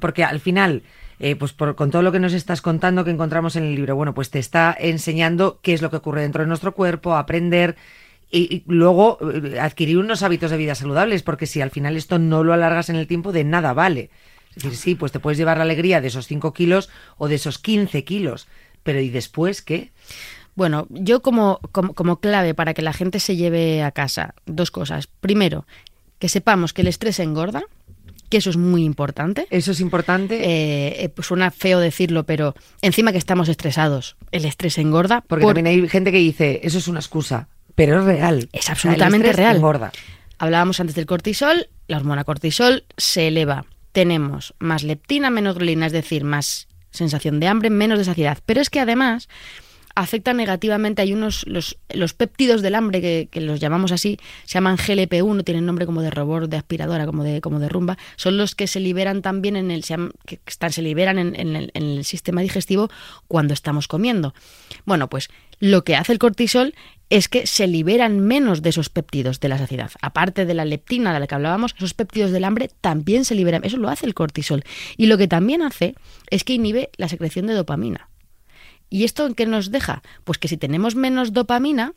[0.00, 0.82] porque al final,
[1.18, 3.96] eh, pues por- con todo lo que nos estás contando que encontramos en el libro,
[3.96, 7.74] bueno, pues te está enseñando qué es lo que ocurre dentro de nuestro cuerpo, aprender
[8.30, 12.18] y, y luego eh, adquirir unos hábitos de vida saludables, porque si al final esto
[12.20, 14.10] no lo alargas en el tiempo, de nada vale.
[14.56, 17.34] Es decir, sí, pues te puedes llevar la alegría de esos 5 kilos o de
[17.36, 18.46] esos 15 kilos,
[18.82, 19.90] pero ¿y después qué?
[20.54, 24.70] Bueno, yo como, como, como clave para que la gente se lleve a casa, dos
[24.70, 25.08] cosas.
[25.20, 25.66] Primero,
[26.20, 27.64] que sepamos que el estrés engorda,
[28.30, 29.46] que eso es muy importante.
[29.50, 30.36] Eso es importante.
[30.44, 35.22] Eh, eh, pues suena feo decirlo, pero encima que estamos estresados, el estrés engorda.
[35.26, 38.48] Porque por- también hay gente que dice, eso es una excusa, pero es real.
[38.52, 39.56] Es O sea, el absolutamente estrés real.
[39.56, 39.92] engorda.
[40.38, 43.66] Hablábamos antes del cortisol, la hormona cortisol se eleva.
[43.94, 48.38] Tenemos más leptina, menos grelina, es decir, más sensación de hambre, menos de saciedad.
[48.44, 49.28] Pero es que además
[49.94, 54.54] afecta negativamente, hay unos, los, los péptidos del hambre, que, que los llamamos así, se
[54.54, 58.36] llaman GLP-1, tienen nombre como de robot, de aspiradora, como de, como de rumba, son
[58.36, 61.70] los que se liberan también en el, se, que están, se liberan en, en el,
[61.74, 62.90] en el sistema digestivo
[63.28, 64.34] cuando estamos comiendo.
[64.84, 65.28] Bueno, pues
[65.60, 66.74] lo que hace el cortisol
[67.10, 69.90] es que se liberan menos de esos péptidos de la saciedad.
[70.00, 73.64] Aparte de la leptina de la que hablábamos, esos péptidos del hambre también se liberan.
[73.64, 74.64] Eso lo hace el cortisol.
[74.96, 75.94] Y lo que también hace
[76.30, 78.08] es que inhibe la secreción de dopamina.
[78.90, 80.02] ¿Y esto en qué nos deja?
[80.24, 81.92] Pues que si tenemos menos dopamina,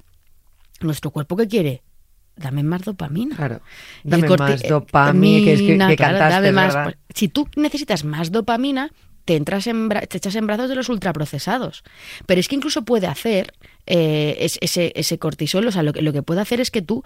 [0.82, 1.84] nuestro cuerpo ¿qué quiere?
[2.36, 3.36] Dame más dopamina.
[3.36, 3.62] Claro.
[4.04, 6.76] Dame más dopamina, que es que, claro, cantaste, dame más.
[6.76, 6.84] ¿verdad?
[6.84, 8.92] Pues, si tú necesitas más dopamina,
[9.26, 11.84] te, entras en te echas en brazos de los ultraprocesados.
[12.26, 13.54] Pero es que incluso puede hacer
[13.88, 16.82] eh, es- ese, ese cortisol, o sea, lo que, lo que puede hacer es que
[16.82, 17.04] tú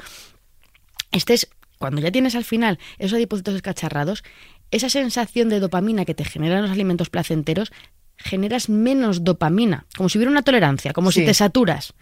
[1.12, 4.24] estés, cuando ya tienes al final esos adipocitos escacharrados,
[4.72, 7.72] esa sensación de dopamina que te generan los alimentos placenteros,
[8.17, 11.22] generas menos dopamina, como si hubiera una tolerancia, como Sí.
[11.22, 11.94] si te saturas.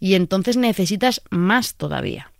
[0.00, 2.30] Y entonces necesitas más todavía.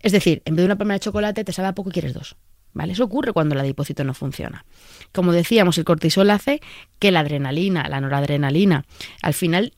[0.00, 2.14] Es decir, en vez de una palma de chocolate te sabe a poco y quieres
[2.14, 2.36] dos.
[2.72, 2.92] ¿Vale?
[2.92, 4.66] Eso ocurre cuando el adipocito no funciona.
[5.12, 6.60] Como decíamos, el cortisol hace
[6.98, 8.84] que la adrenalina, la noradrenalina,
[9.22, 9.72] al final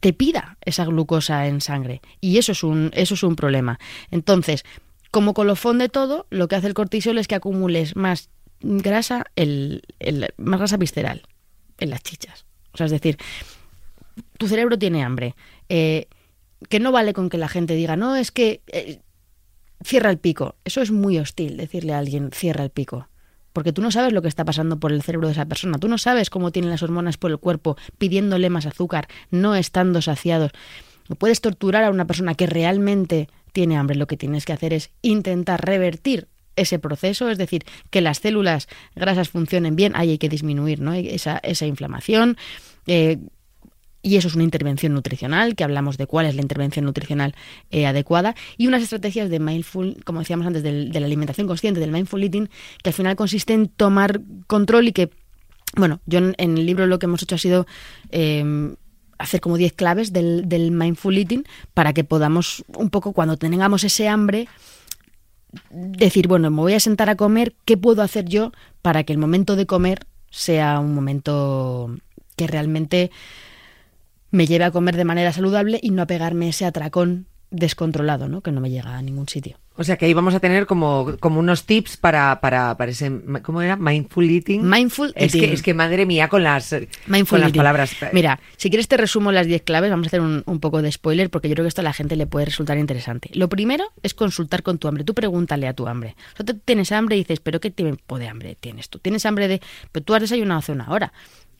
[0.00, 2.00] te pida esa glucosa en sangre.
[2.20, 3.78] Y eso es un, eso es un problema.
[4.10, 4.64] Entonces,
[5.10, 8.30] como colofón de todo, lo que hace el cortisol es que acumules más
[8.60, 11.22] grasa, el, el- más grasa visceral
[11.78, 12.44] en las chichas.
[12.72, 13.16] O sea, es decir,
[14.38, 15.34] tu cerebro tiene hambre.
[15.68, 16.06] Eh,
[16.68, 19.00] que no vale con que la gente diga, no, es que eh,
[19.84, 20.56] cierra el pico.
[20.64, 23.08] Eso es muy hostil, decirle a alguien, cierra el pico.
[23.58, 25.78] Porque tú no sabes lo que está pasando por el cerebro de esa persona.
[25.78, 30.00] Tú no sabes cómo tienen las hormonas por el cuerpo pidiéndole más azúcar, no estando
[30.00, 30.52] saciados.
[31.08, 33.96] No puedes torturar a una persona que realmente tiene hambre.
[33.96, 38.68] Lo que tienes que hacer es intentar revertir ese proceso, es decir, que las células
[38.94, 39.90] grasas funcionen bien.
[39.96, 40.92] Ahí hay que disminuir ¿no?
[40.92, 42.36] esa, esa inflamación.
[42.86, 43.18] eh,
[44.02, 47.34] y eso es una intervención nutricional, que hablamos de cuál es la intervención nutricional
[47.70, 51.80] eh, adecuada, y unas estrategias de mindful, como decíamos antes, del- de la alimentación consciente,
[51.80, 52.48] del mindful eating,
[52.82, 55.10] que al final consiste en tomar control y que,
[55.76, 57.66] bueno, yo en, el libro lo que hemos hecho ha sido
[58.10, 58.74] eh,
[59.18, 63.82] hacer como 10 claves del, del mindful eating para que podamos un poco, cuando tengamos
[63.82, 64.46] ese hambre,
[65.70, 69.18] decir, bueno, me voy a sentar a comer, ¿qué puedo hacer yo para que el
[69.18, 71.96] momento de comer sea un momento
[72.36, 73.10] que realmente
[74.30, 78.42] me lleve a comer de manera saludable y no a pegarme ese atracón descontrolado, ¿no?
[78.42, 79.56] Que no me llega a ningún sitio.
[79.74, 83.10] O sea que ahí vamos a tener como, como unos tips para, para, para ese,
[83.42, 83.76] ¿cómo era?
[83.76, 84.68] Mindful eating.
[84.68, 85.48] Mindful es eating.
[85.48, 86.72] Que, es que madre mía con las,
[87.06, 87.58] Mindful con las eating.
[87.60, 87.96] palabras.
[88.12, 90.90] Mira, si quieres te resumo las 10 claves, vamos a hacer un, un poco de
[90.90, 93.30] spoiler porque yo creo que esto a la gente le puede resultar interesante.
[93.34, 95.04] Lo primero es consultar con tu hambre.
[95.04, 96.16] Tú pregúntale a tu hambre.
[96.34, 98.98] O sea, tú tienes hambre y dices, pero ¿qué tipo de hambre tienes tú?
[98.98, 99.62] ¿Tienes hambre de...
[99.92, 101.12] Pero tú has desayunado hace una hora.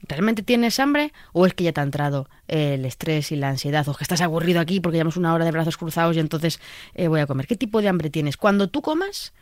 [0.07, 3.49] ¿Realmente tienes hambre o es que ya te ha entrado eh, el estrés y la
[3.49, 6.59] ansiedad o que estás aburrido aquí porque llevamos una hora de brazos cruzados y entonces
[6.95, 7.47] eh, voy a comer?
[7.47, 8.37] ¿Qué tipo de hambre tienes?
[8.37, 9.33] Cuando tú comas,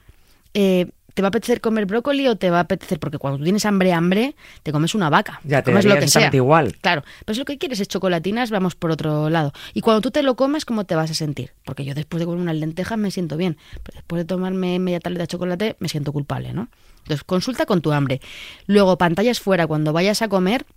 [0.54, 3.00] eh, ¿te va a apetecer comer brócoli o te va a apetecer?
[3.00, 5.42] Porque cuando tú tienes hambre, hambre, te comes una vaca.
[5.44, 6.30] Ya, te comes lo que sea.
[6.32, 6.78] igual.
[6.80, 9.52] Claro, pero si lo que quieres es chocolatinas, vamos por otro lado.
[9.74, 11.54] Y cuando tú te lo comes, ¿cómo te vas a sentir?
[11.66, 15.00] Porque yo después de comer unas lentejas me siento bien, pero después de tomarme media
[15.00, 16.70] tableta de chocolate me siento culpable, ¿no?
[17.00, 18.22] Entonces, consulta con tu hambre.
[18.68, 20.68] Luego, pantallas fuera, cuando vayas a comer,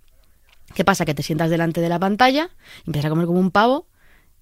[0.73, 1.05] ¿qué pasa?
[1.05, 2.49] Que te sientas delante de la pantalla,
[2.87, 3.85] empiezas a comer como un pavo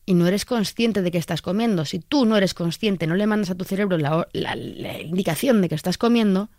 [0.09, 1.85] y no eres consciente de que estás comiendo.
[1.85, 5.61] Si tú no eres consciente, no le mandas a tu cerebro la, la- la indicación
[5.61, 6.49] de que estás comiendo,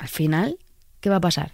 [0.00, 0.58] al final,
[1.00, 1.52] ¿qué va a pasar?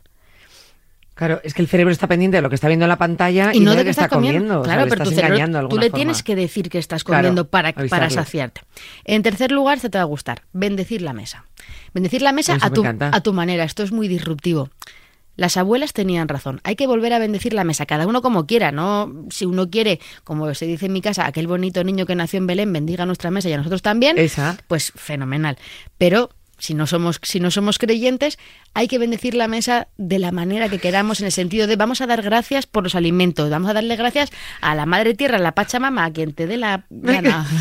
[1.15, 3.51] Claro, es que el cerebro está pendiente de lo que está viendo en la pantalla
[3.53, 4.61] y, y no de de que que está comiendo.
[4.61, 5.95] o sea, Claro, pero tu cerebro, engañando de tú le forma.
[5.97, 8.63] tienes que decir que estás Claro, comiendo para, para saciarte.
[9.05, 11.45] En tercer lugar, se te va a gustar, bendecir la mesa.
[11.95, 13.65] Bendecir la mesa Eso a tu, a tu manera.
[13.65, 14.71] Esto es muy disruptivo.
[15.37, 16.61] Las abuelas tenían razón.
[16.65, 19.13] Hay que volver a bendecir la mesa, cada uno como quiera, ¿no?
[19.31, 22.47] Si uno quiere, como se dice en mi casa, aquel bonito niño que nació en
[22.47, 24.57] Belén bendiga nuestra mesa y a nosotros también, Esa.
[24.69, 25.59] pues fenomenal.
[25.99, 28.39] Pero si no somos si no somos creyentes,
[28.75, 32.01] hay que bendecir la mesa de la manera que queramos en el sentido de vamos
[32.01, 35.41] a dar gracias por los alimentos, vamos a darle gracias a la madre tierra, a
[35.41, 37.47] la Pachamama, a quien te dé la gana.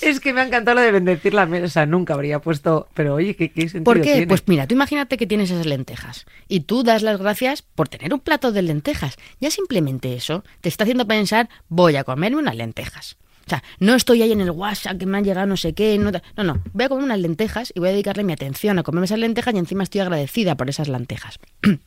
[0.00, 1.86] Es que me ha encantado lo de bendecir la mesa.
[1.86, 2.88] Nunca habría puesto.
[2.94, 4.12] Pero oye, ¿qué, qué sentido ¿Por qué?
[4.12, 4.26] tiene?
[4.26, 8.12] Pues mira, tú imagínate que tienes esas lentejas y tú das las gracias por tener
[8.12, 9.16] un plato de lentejas.
[9.40, 13.16] Ya simplemente eso te está haciendo pensar, voy a comerme unas lentejas.
[13.46, 15.98] O sea, no estoy ahí en el WhatsApp que me han llegado no sé qué.
[15.98, 18.82] No, no, no, voy a comer unas lentejas y voy a dedicarle mi atención a
[18.82, 21.38] comerme esas lentejas y encima estoy agradecida por esas lentejas.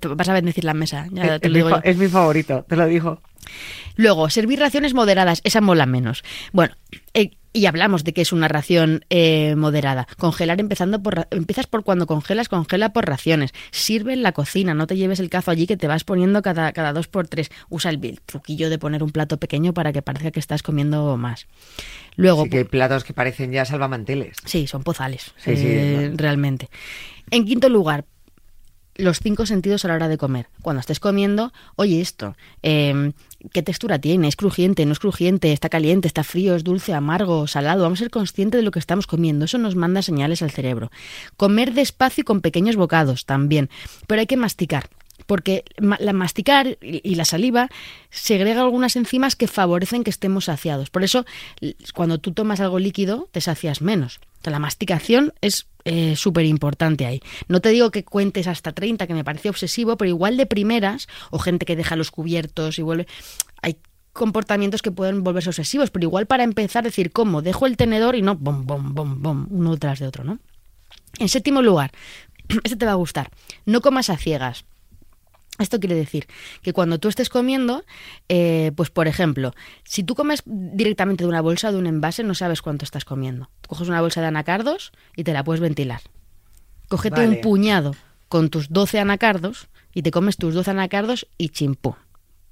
[0.00, 1.80] Te vas a bendecir la mesa, ya es, te lo mi digo yo.
[1.82, 3.20] es mi favorito, te lo digo.
[3.96, 6.22] Luego, servir raciones moderadas, esa mola menos.
[6.52, 6.76] Bueno,
[7.12, 10.08] eh, y hablamos de que es una ración eh, moderada.
[10.18, 13.52] Congelar empezando por empiezas por cuando congelas, congela por raciones.
[13.70, 16.72] Sirve en la cocina, no te lleves el cazo allí que te vas poniendo cada,
[16.72, 17.52] cada dos por tres.
[17.70, 21.16] Usa el, el truquillo de poner un plato pequeño para que parezca que estás comiendo
[21.16, 21.46] más.
[22.16, 24.36] Luego, Sí que hay platos que parecen ya salvamanteles.
[24.44, 26.68] Sí, son pozales, Sí, sí, eh, realmente.
[27.30, 28.04] En quinto lugar,
[28.96, 30.48] los cinco sentidos a la hora de comer.
[30.60, 33.12] Cuando estés comiendo, oye esto, eh,
[33.52, 34.28] ¿qué textura tiene?
[34.28, 34.86] ¿Es crujiente?
[34.86, 35.52] ¿No es crujiente?
[35.52, 36.08] ¿Está caliente?
[36.08, 36.54] ¿Está frío?
[36.54, 36.94] ¿Es dulce?
[36.94, 37.46] ¿Amargo?
[37.46, 37.82] ¿Salado?
[37.82, 39.44] Vamos a ser conscientes de lo que estamos comiendo.
[39.44, 40.90] Eso nos manda señales al cerebro.
[41.36, 43.70] Comer despacio y con pequeños bocados también.
[44.06, 44.88] Pero hay que masticar.
[45.26, 47.70] Porque la masticar y la saliva
[48.10, 50.90] segrega algunas enzimas que favorecen que estemos saciados.
[50.90, 51.24] Por eso,
[51.94, 54.20] cuando tú tomas algo líquido, te sacias menos.
[54.50, 57.20] La masticación es eh, súper importante ahí.
[57.48, 61.08] No te digo que cuentes hasta 30, que me parece obsesivo, pero igual de primeras,
[61.30, 63.06] o gente que deja los cubiertos y vuelve.
[63.62, 63.76] Hay
[64.12, 67.42] comportamientos que pueden volverse obsesivos, pero igual para empezar, decir, ¿cómo?
[67.42, 70.38] Dejo el tenedor y no, bom, bom, bom, bom, uno tras de otro, ¿no?
[71.18, 71.92] En séptimo lugar,
[72.64, 73.30] este te va a gustar,
[73.66, 74.64] no comas a ciegas.
[75.58, 76.26] Esto quiere decir
[76.62, 77.84] que cuando tú estés comiendo,
[78.28, 79.52] eh, pues por ejemplo,
[79.84, 83.04] si tú comes directamente de una bolsa o de un envase, no sabes cuánto estás
[83.04, 83.50] comiendo.
[83.68, 86.00] Coges una bolsa de anacardos y te la puedes ventilar.
[86.88, 87.28] Cógete Vale.
[87.28, 87.94] un puñado
[88.28, 91.94] con tus 12 anacardos y te comes tus 12 anacardos y chimpú.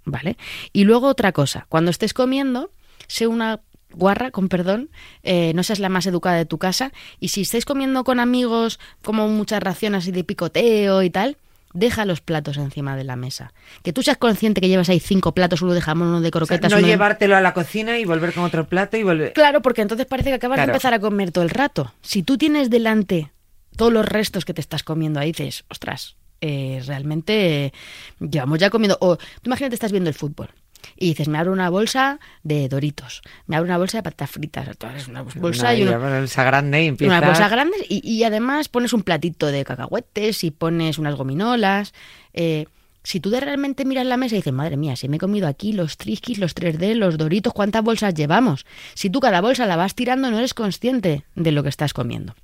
[0.04, 0.36] ¿Vale?
[0.72, 2.70] Y luego otra cosa, cuando estés comiendo,
[3.08, 3.60] sé una
[3.92, 4.90] guarra, con perdón,
[5.22, 8.80] eh, no seas la más educada de tu casa y si estáis comiendo con amigos
[9.02, 11.36] como muchas raciones así de picoteo y tal,
[11.74, 13.52] deja los platos encima de la mesa.
[13.82, 16.30] Que tú seas consciente que llevas ahí cinco platos, uno de jamón, uno de O
[16.30, 19.02] sea, croquetas, no uno de- llevártelo a la cocina y volver con otro plato y
[19.02, 19.32] volver.
[19.32, 20.68] Claro, porque entonces parece que acabas Claro.
[20.68, 21.92] de empezar a comer todo el rato.
[22.02, 23.30] Si tú tienes delante
[23.76, 27.72] todos los restos que te estás comiendo ahí, dices, ostras, eh, realmente eh,
[28.20, 28.98] llevamos ya comiendo.
[29.00, 30.50] O tú imagínate, estás viendo el fútbol.
[30.96, 34.68] Y dices, me abro una bolsa de doritos, me abro una bolsa de patatas fritas,
[34.68, 37.18] entonces una bolsa Una, y una, bolsa grande y empiezas...
[37.18, 41.92] una bolsa grande y, y además pones un platito de cacahuetes y pones unas gominolas.
[42.32, 42.66] eh,
[43.04, 45.48] si tú de realmente miras la mesa y dices, madre mía, si me he comido
[45.48, 48.64] aquí los triskis, los 3D, los doritos, ¿cuántas bolsas llevamos?
[48.94, 52.34] Si tú cada bolsa la vas tirando, no eres consciente de lo que estás comiendo.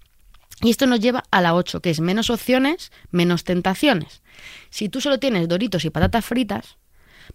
[0.60, 4.22] Y esto nos lleva a la 8, que es menos opciones, menos tentaciones.
[4.70, 6.77] Si tú solo tienes doritos y patatas fritas,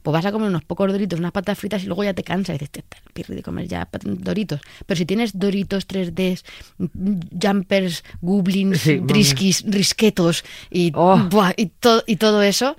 [0.01, 2.56] pues vas a comer unos pocos doritos, unas patatas fritas y luego ya te cansas
[2.56, 4.60] y dices, "Te- te- pirri de comer ya doritos.
[4.86, 6.43] Pero si tienes doritos 3Ds,
[6.77, 6.88] mm,
[7.41, 8.99] jumpers, goblins, Sí,
[9.65, 11.17] risquetos y, Oh.
[11.29, 12.75] buah, y, to- y todo eso,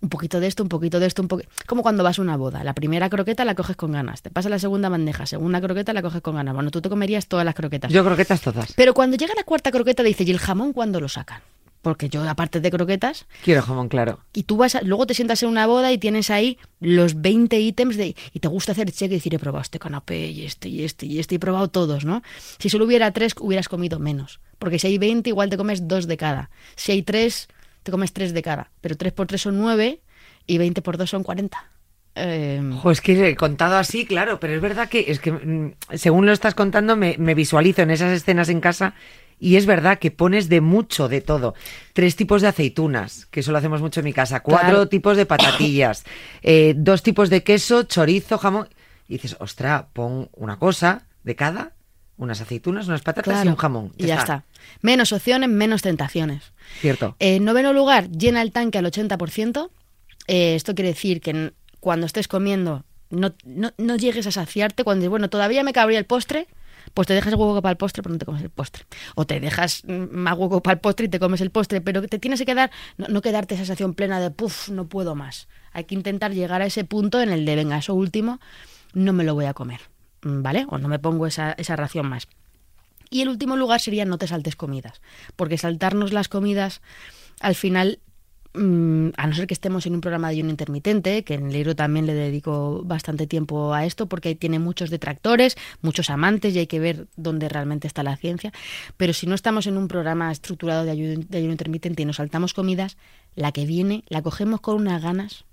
[0.00, 1.48] un poquito de esto, un poquito de esto, un poquito.
[1.66, 2.62] Como cuando vas a una boda.
[2.64, 4.22] La primera croqueta la coges con ganas.
[4.22, 6.54] Te pasa la segunda bandeja, segunda croqueta la coges con ganas.
[6.54, 7.90] Bueno, tú te comerías todas las croquetas.
[7.92, 8.72] Yo croquetas todas.
[8.74, 11.40] Pero cuando llega la cuarta croqueta, dice, ¿y el jamón cuándo lo sacan?
[11.82, 14.18] Porque yo, aparte de croquetas, Quiero jamón, claro.
[14.32, 17.60] y tú vas a- luego te sientas en una boda y tienes ahí los 20
[17.60, 20.68] ítems de, y te gusta hacer cheque y decir, he probado este canapé y este
[20.68, 22.22] y este y este, y he probado todos, ¿no?
[22.58, 24.40] Si solo hubiera tres, hubieras comido menos.
[24.58, 26.50] Porque si hay 20, igual te comes dos de cada.
[26.74, 27.46] Si hay tres,
[27.82, 28.70] te comes tres de cada.
[28.80, 30.00] Pero tres por tres son nueve
[30.46, 31.70] y 20 por dos son 40.
[32.18, 35.74] Eh, Jo, es que he contado así, claro, pero es verdad que es que mm,
[35.94, 38.94] según lo estás contando me, me visualizo en esas escenas en casa
[39.38, 41.54] y es verdad que pones de mucho de todo.
[41.92, 44.40] Tres tipos de aceitunas, que eso lo hacemos mucho en mi casa.
[44.40, 44.88] Cuatro Claro.
[44.88, 46.04] tipos de patatillas.
[46.42, 48.68] eh, dos tipos de queso, chorizo, jamón.
[49.08, 51.72] Y dices, ostra, pon una cosa de cada,
[52.16, 53.92] unas aceitunas, unas patatas y un jamón.
[53.98, 54.44] Y ya está.
[54.80, 56.52] Menos opciones, menos tentaciones.
[56.80, 57.14] Cierto.
[57.18, 59.70] En noveno lugar, llena el tanque al 80%.
[60.28, 64.82] Eh, esto quiere decir que cuando estés comiendo no, no, no llegues a saciarte.
[64.82, 66.48] Cuando dices, bueno, todavía me cabría el postre,
[66.94, 68.84] pues te dejas hueco para el postre, pero no te comes el postre.
[69.14, 72.18] O te dejas más hueco para el postre y te comes el postre, pero te
[72.18, 72.68] tienes que no,
[73.08, 75.48] no quedarte esa sensación plena de, puff, no puedo más.
[75.72, 78.40] Hay que intentar llegar a ese punto en el de, venga, eso último,
[78.94, 79.80] no me lo voy a comer,
[80.22, 80.66] mm, ¿vale?
[80.68, 82.28] O no me pongo esa, esa ración más.
[83.10, 85.00] Y el último lugar sería no te saltes comidas,
[85.36, 86.80] porque saltarnos las comidas
[87.40, 88.00] al final,
[88.56, 91.52] mm, a no ser que estemos en un programa de ayuno intermitente, que en el
[91.52, 96.58] libro también le dedico bastante tiempo a esto, porque tiene muchos detractores, muchos amantes y
[96.58, 98.52] hay que ver dónde realmente está la ciencia,
[98.96, 102.54] pero si no estamos en un programa estructurado de de ayuno intermitente y nos saltamos
[102.54, 102.96] comidas,
[103.34, 105.44] la que viene la cogemos con unas ganas.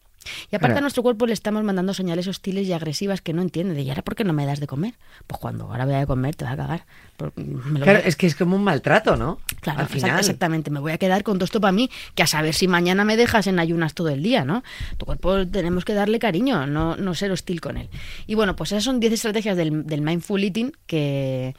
[0.51, 0.77] Y aparte Claro.
[0.77, 3.73] a nuestro cuerpo le estamos mandando señales hostiles y agresivas que no entiende.
[3.73, 4.93] De, ¿y ahora por qué no me das de comer?
[5.27, 6.85] Pues cuando ahora voy a comer te vas a cagar.
[7.17, 9.39] Por- me lo Claro, a- es que es como un maltrato, ¿no?
[9.61, 10.19] Claro, Al final.
[10.19, 10.69] exactamente.
[10.71, 13.17] Me voy a quedar con todo esto para mí, que a saber si mañana me
[13.17, 14.63] dejas en ayunas todo el día, ¿no?
[14.97, 17.89] Tu cuerpo tenemos que darle cariño, no, no ser hostil con él.
[18.27, 21.55] Y bueno, pues esas son 10 estrategias del, del mindful eating que,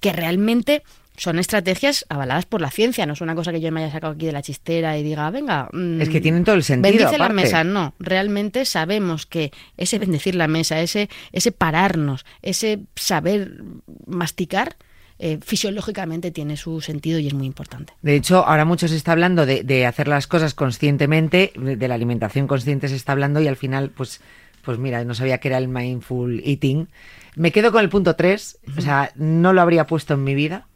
[0.00, 0.82] que realmente
[1.16, 4.12] son estrategias avaladas por la ciencia, no es una cosa que yo me haya sacado
[4.14, 5.68] aquí de la chistera y diga, venga...
[5.72, 7.94] mm, Es que tienen todo el sentido, Bendice la mesa, no.
[7.98, 13.62] Realmente sabemos que ese bendecir la mesa, ese, ese pararnos, ese saber
[14.06, 14.76] masticar,
[15.18, 17.94] eh, fisiológicamente tiene su sentido y es muy importante.
[18.02, 21.88] De hecho, ahora mucho se está hablando de, de hacer las cosas conscientemente, de, de
[21.88, 24.20] la alimentación consciente se está hablando y al final, pues,
[24.62, 26.88] pues mira, no sabía que era el mindful eating.
[27.34, 30.66] Me quedo con el punto 3, o sea, no lo habría puesto en mi vida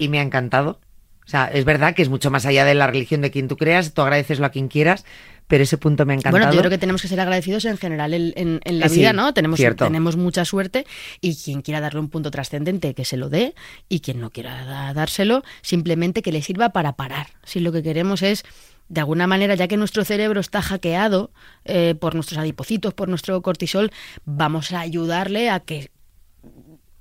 [0.00, 0.80] y me ha encantado.
[1.26, 3.56] O sea, es verdad que es mucho más allá de la religión de quien tú
[3.56, 5.04] creas, tú agradeceslo a quien quieras,
[5.46, 6.38] pero ese punto me ha encantado.
[6.44, 8.88] Bueno, yo creo que tenemos que ser agradecidos en general en, en- en la Eh,
[8.88, 9.32] sí, vida, ¿no?
[9.32, 9.84] Tenemos, cierto.
[9.84, 10.86] tenemos mucha suerte
[11.20, 13.54] y quien quiera darle un punto trascendente, que se lo dé,
[13.88, 17.28] y quien no quiera dárselo, simplemente que le sirva para parar.
[17.44, 18.42] Si lo que queremos es,
[18.88, 21.30] de alguna manera, ya que nuestro cerebro está hackeado
[21.64, 23.92] eh, por nuestros adipocitos, por nuestro cortisol,
[24.24, 25.90] vamos a ayudarle a que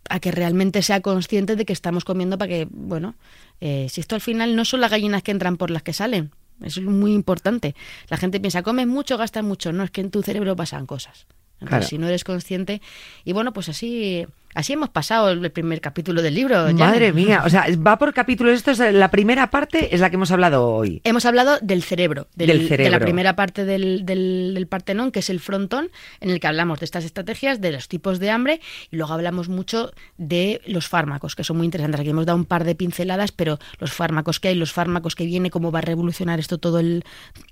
[0.10, 3.16] a que realmente sea consciente de que estamos comiendo para que, bueno,
[3.62, 6.32] eh, si esto al final no son las gallinas que entran por las que salen,
[6.64, 7.76] eso es muy importante.
[8.10, 11.26] La gente piensa, comes mucho, gastas mucho, no, es que en tu cerebro pasan cosas.
[11.62, 11.86] Entonces, Claro.
[11.88, 12.82] si no eres consciente,
[13.26, 16.68] y bueno, pues así, así hemos pasado el primer capítulo del libro.
[16.86, 18.54] Madre mía, o sea, va por capítulos.
[18.56, 21.02] Esto es la primera parte, es la que hemos hablado hoy.
[21.04, 25.20] Hemos hablado del cerebro, del- Del de la primera parte del, del, del Partenón, que
[25.20, 25.90] es el frontón,
[26.22, 28.60] en el que hablamos de estas estrategias, de los tipos de hambre,
[28.92, 32.02] y luego hablamos mucho de los fármacos, que son muy interesantes.
[32.02, 35.26] Aquí hemos dado un par de pinceladas, pero los fármacos que hay, los fármacos que
[35.26, 37.04] viene, cómo va a revolucionar esto todo el,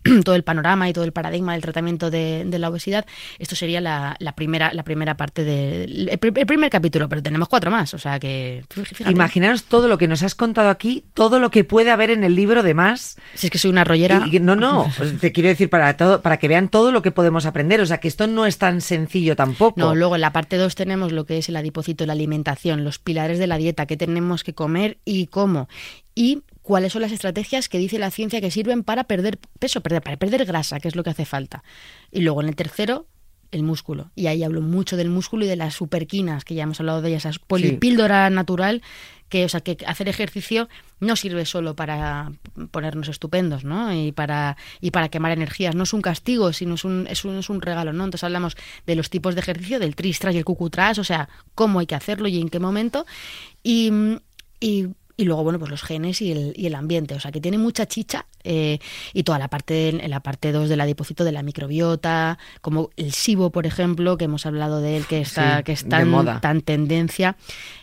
[0.23, 3.05] todo el panorama y todo el paradigma del tratamiento de, de la obesidad,
[3.39, 7.69] esto sería la, la primera, la primera parte del el primer capítulo, pero tenemos cuatro
[7.71, 9.11] más, o sea que fíjate.
[9.11, 12.35] Imaginaros todo lo que nos has contado aquí, todo lo que puede haber en el
[12.35, 13.17] libro de más.
[13.35, 14.25] Si es que soy una rollera.
[14.31, 17.11] Y- no, no, pues te quiero decir para todo, para que vean todo lo que
[17.11, 17.81] podemos aprender.
[17.81, 19.79] O sea, que esto no es tan sencillo tampoco.
[19.79, 22.99] No, luego en la parte 2 tenemos lo que es el adipocito, la alimentación, los
[22.99, 25.67] pilares de la dieta, qué tenemos que comer y cómo.
[26.15, 30.01] Y cuáles son las estrategias que dice la ciencia que sirven para perder peso, para
[30.01, 31.63] perder grasa, que es lo que hace falta.
[32.11, 33.05] Y luego en el tercero,
[33.51, 34.11] el músculo.
[34.15, 37.09] Y ahí hablo mucho del músculo y de las superquinas, que ya hemos hablado de
[37.09, 38.81] ellas, esa polipíldora natural,
[39.29, 42.31] que, o sea, que hacer ejercicio no sirve solo para
[42.71, 43.93] ponernos estupendos, ¿no?
[43.93, 45.75] Y para, y para quemar energías.
[45.75, 48.05] No es un castigo, sino es un, es un, es un regalo, ¿no?
[48.05, 48.55] Entonces hablamos
[48.85, 51.95] de los tipos de ejercicio, del tristras y el cucutras, o sea, cómo hay que
[51.95, 53.05] hacerlo y en qué momento.
[53.63, 53.91] Y,
[54.59, 54.87] y
[55.19, 57.15] y luego, bueno, pues los genes y el, y el ambiente.
[57.15, 58.77] O sea, que tiene mucha chicha eh,
[59.13, 63.11] y toda la parte, en la parte 2 del adipocito de la microbiota, como el
[63.11, 66.09] SIBO, por ejemplo, que hemos hablado de él, que está, Sí, que está de en
[66.09, 66.39] moda.
[66.39, 67.35] tan tendencia.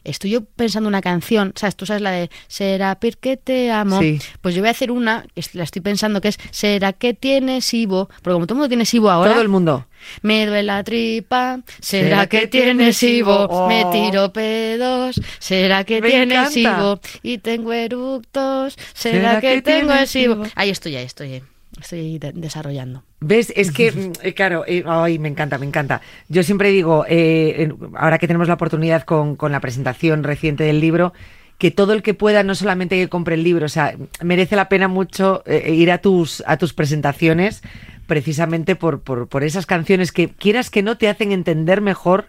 [0.05, 1.74] Estoy yo pensando una canción, ¿sabes?
[1.74, 4.01] Tú sabes la de Será porque te amo.
[4.01, 4.20] Sí.
[4.41, 8.07] Pues yo voy a hacer una, la estoy pensando, que es Será que tienes SIBO.
[8.22, 9.32] Porque como todo el mundo tiene SIBO ahora.
[9.32, 9.87] Todo el mundo.
[10.23, 13.69] Me duele la tripa, será ¿Será que tienes SIBO, SIBO?
[13.69, 13.91] me Oh.
[13.91, 16.51] tiro pedos, será que Me tienes encanta.
[16.51, 19.93] SIBO y tengo eructos, será, ¿Será que, que tengo.
[20.07, 20.43] SIBO?
[20.55, 21.43] Ahí estoy, ahí estoy,
[21.81, 23.03] estoy de- desarrollando.
[23.21, 23.53] ¿Ves?
[23.57, 26.01] Es que, mm, eh, claro, eh, ay, me encanta, me encanta.
[26.29, 30.81] Yo siempre digo, eh, ahora que tenemos la oportunidad con, con la presentación reciente del
[30.81, 31.13] libro,
[31.57, 34.69] que todo el que pueda, no solamente que compre el libro, o sea, merece la
[34.69, 37.63] pena mucho eh, ir a tus, a tus presentaciones
[38.07, 42.27] precisamente por, por, por esas canciones que quieras que no te hacen entender mejor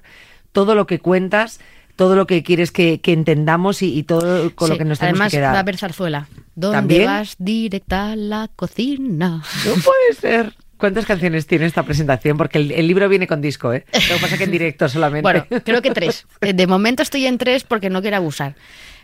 [0.51, 1.59] todo lo que cuentas,
[1.95, 5.19] todo lo que quieres que, que entendamos y, y todo con lo que nos tenemos
[5.19, 5.53] Además que quedar.
[5.53, 6.27] va a haber zarzuela.
[6.55, 7.05] ¿Dónde ¿También?
[7.05, 7.35] vas?
[7.39, 9.41] Directa a la cocina.
[9.65, 10.53] No puede ser.
[10.77, 12.37] ¿Cuántas canciones tiene esta presentación?
[12.37, 13.85] Porque el, el libro viene con disco, ¿eh?
[14.09, 15.21] Lo que pasa que en directo solamente.
[15.21, 16.25] Bueno, creo que tres.
[16.41, 18.55] Eh, De momento estoy en tres porque no quiero abusar.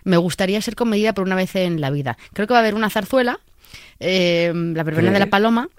[0.03, 2.17] Me gustaría ser comedida por una vez en la vida.
[2.33, 3.39] Creo que va a haber una zarzuela,
[4.01, 5.31] eh, la verbena de la ¿Crees?
[5.31, 5.69] paloma.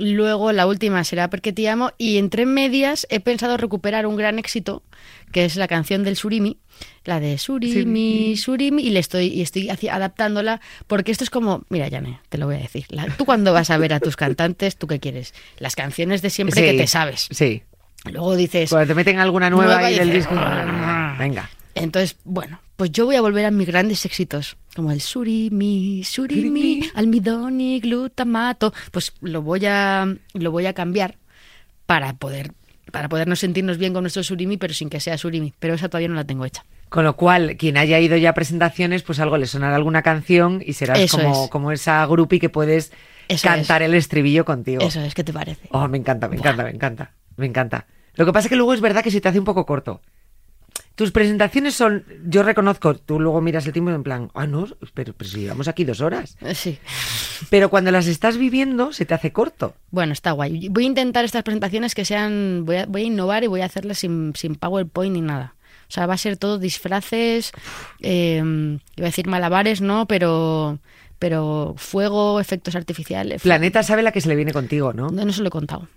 [0.00, 1.92] Luego la última será Porque te amo.
[1.98, 4.82] Y entre medias he pensado recuperar un gran éxito,
[5.32, 6.56] que es la canción del Surimi,
[7.04, 11.86] la de Surimi, Surimi, y le estoy, y estoy adaptándola, porque esto es como, mira,
[11.88, 12.86] Yane, te lo voy a decir.
[12.88, 15.34] La- tú cuando vas a ver a tus cantantes, ¿tú qué quieres?
[15.58, 17.28] Las canciones de siempre que te sabes.
[17.30, 17.62] Sí.
[18.10, 20.34] Luego dices, Cuando te meten alguna nueva, y del disco.
[20.34, 21.14] "Ah".
[21.18, 21.50] Venga.
[21.74, 26.82] Entonces, bueno, pues yo voy a volver a mis grandes éxitos, como el surimi, surimi,
[26.94, 28.72] almidón y glutamato.
[28.90, 31.16] Pues lo voy a, lo voy a cambiar
[31.86, 32.52] para poder,
[32.90, 35.52] para podernos sentirnos bien con nuestro surimi, pero sin que sea surimi.
[35.58, 36.64] Pero esa todavía no la tengo hecha.
[36.88, 40.60] Con lo cual, quien haya ido ya a presentaciones, pues algo le sonará alguna canción
[40.64, 41.50] y serás Eso como, es.
[41.50, 42.90] como esa grupi que puedes
[43.28, 43.88] Eso cantar es.
[43.90, 44.82] el estribillo contigo.
[44.82, 45.68] Eso es, ¿qué te parece?
[45.70, 47.12] Oh, me encanta, me encanta, me encanta.
[47.36, 47.86] Me encanta.
[48.14, 50.00] Lo que pasa es que luego es verdad que se te hace un poco corto.
[51.00, 54.66] Tus presentaciones son, yo reconozco, tú luego miras el tiempo y en plan, ah, no,
[54.92, 56.36] pero, pero si llevamos aquí dos horas.
[56.42, 56.78] Eh, Sí.
[57.48, 59.74] Pero cuando las estás viviendo, se te hace corto.
[59.90, 60.68] Bueno, está guay.
[60.68, 63.64] Voy a intentar estas presentaciones que sean, voy a, voy a innovar y voy a
[63.64, 65.54] hacerlas sin, sin PowerPoint ni nada.
[65.88, 67.52] O sea, va a ser todo disfraces,
[68.00, 68.42] eh,
[68.96, 70.04] iba a decir malabares, ¿no?
[70.04, 70.80] Pero,
[71.18, 73.40] pero fuego, efectos artificiales.
[73.40, 75.08] Planeta sabe la que se le viene contigo, ¿no?
[75.08, 75.88] No, no se lo he contado.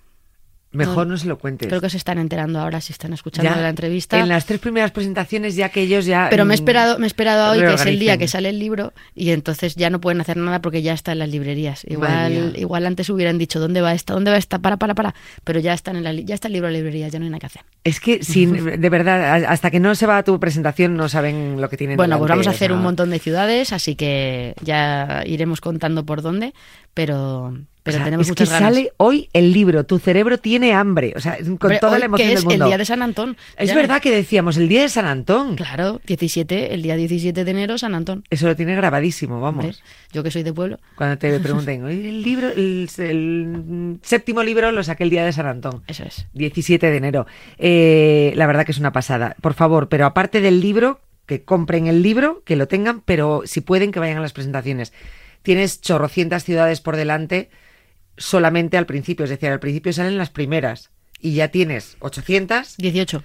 [0.73, 1.13] Mejor No.
[1.13, 1.67] no se lo cuentes.
[1.67, 4.19] Creo que se están enterando ahora si están escuchando Ya la entrevista.
[4.19, 6.27] En las tres primeras presentaciones ya que ellos ya...
[6.29, 8.59] Pero me he esperado, me he esperado hoy, que es el día que sale el
[8.59, 11.85] libro, y entonces ya no pueden hacer nada porque ya está en las librerías.
[11.87, 15.13] Igual, igual antes hubieran dicho dónde va esta, dónde va esta, para, para, para.
[15.43, 17.31] Pero ya están en la ya está el libro en las librerías, ya no hay
[17.31, 17.61] nada que hacer.
[17.83, 21.59] Es que sin, de verdad, hasta que no se va a tu presentación no saben
[21.59, 25.23] lo que tienen Bueno, pues vamos a hacer un montón de ciudades, así que ya
[25.25, 26.53] iremos contando por dónde,
[26.93, 28.73] pero, pero o sea, tenemos es muchas que ganas.
[28.73, 32.17] sale hoy el libro, tu cerebro tiene hambre, o sea, con toda hoy, la emoción
[32.27, 32.63] que del es mundo.
[32.65, 33.37] el día de San Antón.
[33.57, 35.55] Es Ya- verdad que decíamos el día de San Antón.
[35.57, 38.23] Claro, 17, el día 17 de enero, San Antón.
[38.29, 39.83] Eso lo tiene grabadísimo, vamos.
[40.13, 44.71] Yo que soy de pueblo, Cuando te pregunten, "Oye, el libro, el, el séptimo libro
[44.71, 45.83] lo saqué el día de San Antón.
[45.87, 46.27] eso es.
[46.33, 47.25] 17 de enero.
[47.57, 49.35] Eh, la verdad que es una pasada.
[49.41, 53.61] Por favor, pero aparte del libro, que compren el libro, que lo tengan, pero si
[53.61, 54.93] pueden, que vayan a las presentaciones.
[55.41, 57.49] Tienes chorrocientas ciudades por delante
[58.17, 62.77] solamente al principio, es decir, al principio salen las primeras y ya tienes 800.
[62.77, 63.23] 18.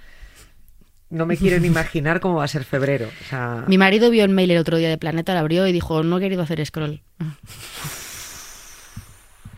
[1.09, 3.07] No me quiero ni imaginar cómo va a ser febrero.
[3.07, 5.71] O sea, Mi marido vio el mail el otro día de Planeta, lo abrió y
[5.71, 7.01] dijo, no he querido hacer scroll.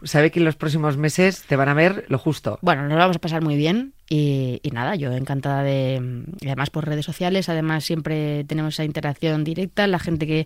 [0.04, 2.58] sabe que en los próximos meses te van a ver lo justo.
[2.62, 6.24] Bueno, nos lo vamos a pasar muy bien y, y nada, yo encantada de...
[6.42, 10.40] Y además por redes sociales, además siempre tenemos esa interacción directa, la gente que...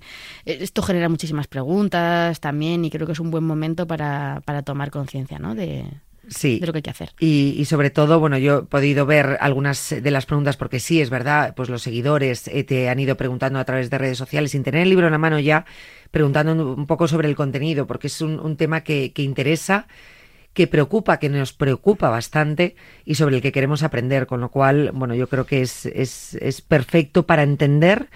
[0.45, 4.61] eh, Esto genera muchísimas preguntas también y creo que es un buen momento para, para
[4.61, 5.55] tomar conciencia, ¿no?
[5.55, 5.85] De,
[6.27, 6.59] Sí.
[6.59, 7.11] de lo que hay que hacer.
[7.19, 10.99] Y, y sobre todo, bueno, yo he podido ver algunas de las preguntas porque sí,
[11.01, 14.51] es verdad, pues los seguidores eh, te han ido preguntando a través de redes sociales
[14.51, 15.65] sin tener el libro en la mano ya,
[16.11, 19.87] preguntando un- un poco sobre el contenido, porque es un, un tema que, que interesa,
[20.55, 24.91] que preocupa, que nos preocupa bastante y sobre el que queremos aprender, con lo cual,
[24.93, 28.07] bueno, yo creo que es, es, es perfecto para entender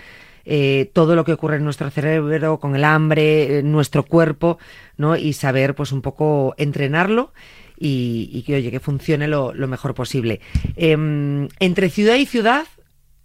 [0.45, 4.57] eh, todo lo que ocurre en nuestro cerebro, con el hambre, en nuestro cuerpo,
[4.97, 5.17] ¿no?
[5.17, 7.33] Y saber, pues, un poco entrenarlo
[7.77, 10.39] y, y que, oye, que funcione lo, lo mejor posible.
[10.77, 12.65] Em, entre ciudad y ciudad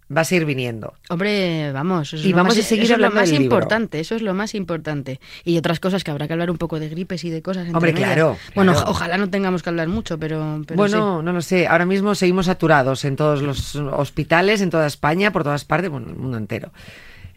[0.07, 0.93] vas a ir viniendo.
[1.09, 3.29] Hombre, vamos, eso es Y lo vamos más, a seguir eso es lo hablando más
[3.29, 3.55] del libro.
[3.57, 5.19] importante, eso es lo más importante.
[5.43, 7.63] Y otras cosas que habrá que hablar un poco de gripes y de cosas.
[7.65, 8.87] entre Hombre, claro, Bueno, claro.
[8.87, 11.67] o- ojalá no tengamos que hablar mucho, pero, pero bueno, no lo sé.
[11.67, 16.09] Ahora mismo seguimos saturados en todos los hospitales, en toda España, por todas partes, bueno,
[16.09, 16.71] el mundo entero.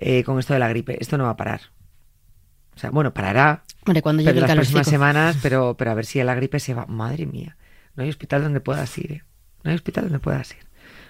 [0.00, 0.96] eh, con esto de la gripe.
[1.00, 1.60] Esto no va a parar.
[2.76, 5.94] O sea, bueno, parará Hombre, cuando pero llegue el las próximas semanas, pero, pero a
[5.94, 6.86] ver si la gripe se va.
[6.86, 7.56] Madre mía,
[7.96, 9.10] no hay hospital donde puedas ir.
[9.12, 9.22] ¿eh?
[9.64, 10.58] No hay hospital donde puedas ir.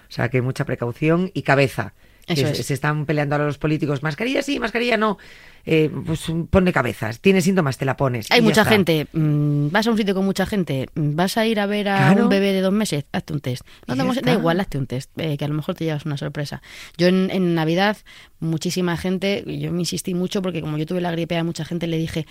[0.09, 1.93] O sea, que mucha precaución y cabeza.
[2.27, 2.65] Eso se- es.
[2.67, 4.03] Se están peleando ahora los políticos.
[4.03, 5.17] Mascarilla sí, mascarilla no.
[5.65, 7.19] Eh, pues ponle cabezas.
[7.19, 8.29] Tienes síntomas, te la pones.
[8.31, 11.59] Hay mucha gente, mm, vas a un sitio con mucha gente, mm, vas a ir
[11.59, 12.23] a ver a Claro.
[12.23, 13.63] un bebé de dos meses, hazte un test.
[13.87, 16.17] No te da igual, hazte un test, eh, que a lo mejor te llevas una
[16.17, 16.61] sorpresa.
[16.97, 17.97] Yo en, en Navidad,
[18.39, 21.87] muchísima gente, yo me insistí mucho porque como yo tuve la gripe, a mucha gente
[21.87, 22.25] le dije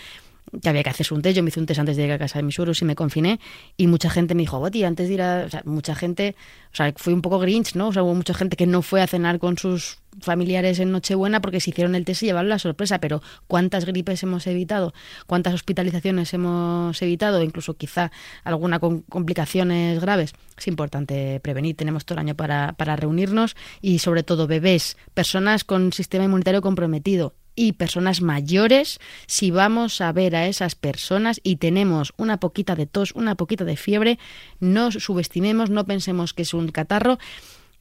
[0.60, 1.36] que había que hacerse un test.
[1.36, 2.94] Yo me hice un test antes de ir a casa de mis suegros y me
[2.94, 3.40] confiné.
[3.76, 5.44] Y mucha gente me dijo, Boti, antes de ir a.
[5.46, 6.36] O sea, mucha gente.
[6.72, 7.88] O sea, fui un poco grinch, ¿no?
[7.88, 11.40] O sea, hubo mucha gente que no fue a cenar con sus familiares en Nochebuena
[11.40, 12.98] porque se hicieron el test y llevaron la sorpresa.
[12.98, 14.92] Pero ¿cuántas gripes hemos evitado?
[15.26, 17.42] ¿Cuántas hospitalizaciones hemos evitado?
[17.42, 18.10] Incluso quizá
[18.44, 20.34] alguna con complicaciones graves.
[20.56, 21.76] Es importante prevenir.
[21.76, 26.62] Tenemos todo el año para, para reunirnos y, sobre todo, bebés, personas con sistema inmunitario
[26.62, 32.76] comprometido y personas mayores, si vamos a ver a esas personas y tenemos una poquita
[32.76, 34.20] de tos, una poquita de fiebre,
[34.60, 37.18] no subestimemos, no pensemos que es un catarro.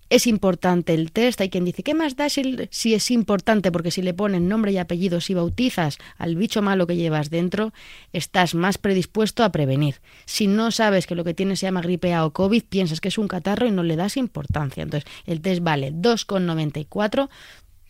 [0.09, 1.41] Es importante el test.
[1.41, 3.71] Hay quien dice, ¿qué más da si, si es importante?
[3.71, 7.73] Porque si le ponen nombre y apellido, si bautizas al bicho malo que llevas dentro,
[8.13, 9.95] estás más predispuesto a prevenir.
[10.25, 13.09] Si no sabes que lo que tienes se llama gripe A o COVID, piensas que
[13.09, 14.81] es un catarro y no le das importancia.
[14.81, 17.29] Entonces, el test vale 2,94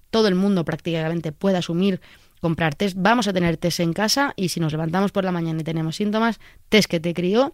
[0.10, 2.02] todo el mundo prácticamente puede asumir
[2.42, 2.96] comprar test.
[3.00, 5.96] Vamos a tener test en casa y si nos levantamos por la mañana y tenemos
[5.96, 6.40] síntomas,
[6.70, 7.54] test que te crió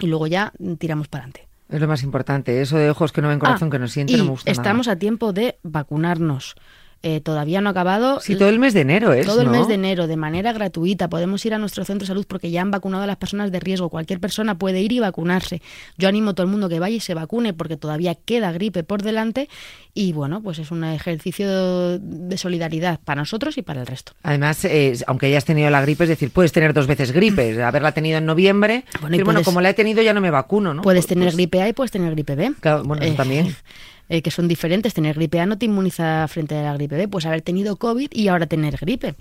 [0.00, 1.48] y luego ya tiramos para adelante.
[1.68, 2.60] Es lo más importante.
[2.60, 4.50] Eso de ojos que no ven, corazón Ah, que no siente, y no me gusta
[4.50, 4.94] estamos nada.
[4.96, 6.54] a tiempo de vacunarnos.
[7.02, 8.20] Eh, todavía no ha acabado.
[8.20, 9.52] Sí, todo el mes de enero es, Todo el ¿no?
[9.52, 11.08] mes de enero, de manera gratuita.
[11.08, 13.60] Podemos ir a nuestro centro de salud porque ya han vacunado a las personas de
[13.60, 13.90] riesgo.
[13.90, 15.62] Cualquier persona puede ir y vacunarse.
[15.98, 18.82] Yo animo a todo el mundo que vaya y se vacune porque todavía queda gripe
[18.82, 19.48] por delante.
[19.94, 24.12] Y bueno, pues es un ejercicio de solidaridad para nosotros y para el resto.
[24.22, 27.92] Además, eh, aunque hayas tenido la gripe, es decir, puedes tener dos veces gripe, haberla
[27.92, 30.82] tenido en noviembre, Bueno, y bueno, como la he tenido ya no me vacuno, ¿no?
[30.82, 32.52] Puedes tener pues, gripe A y puedes tener gripe B.
[32.60, 33.54] Claro, bueno, eso también.
[34.08, 34.94] eh, que son diferentes.
[34.94, 37.08] Tener gripe A no te inmuniza frente a la gripe B.
[37.08, 39.14] Pues haber tenido COVID y ahora tener gripe.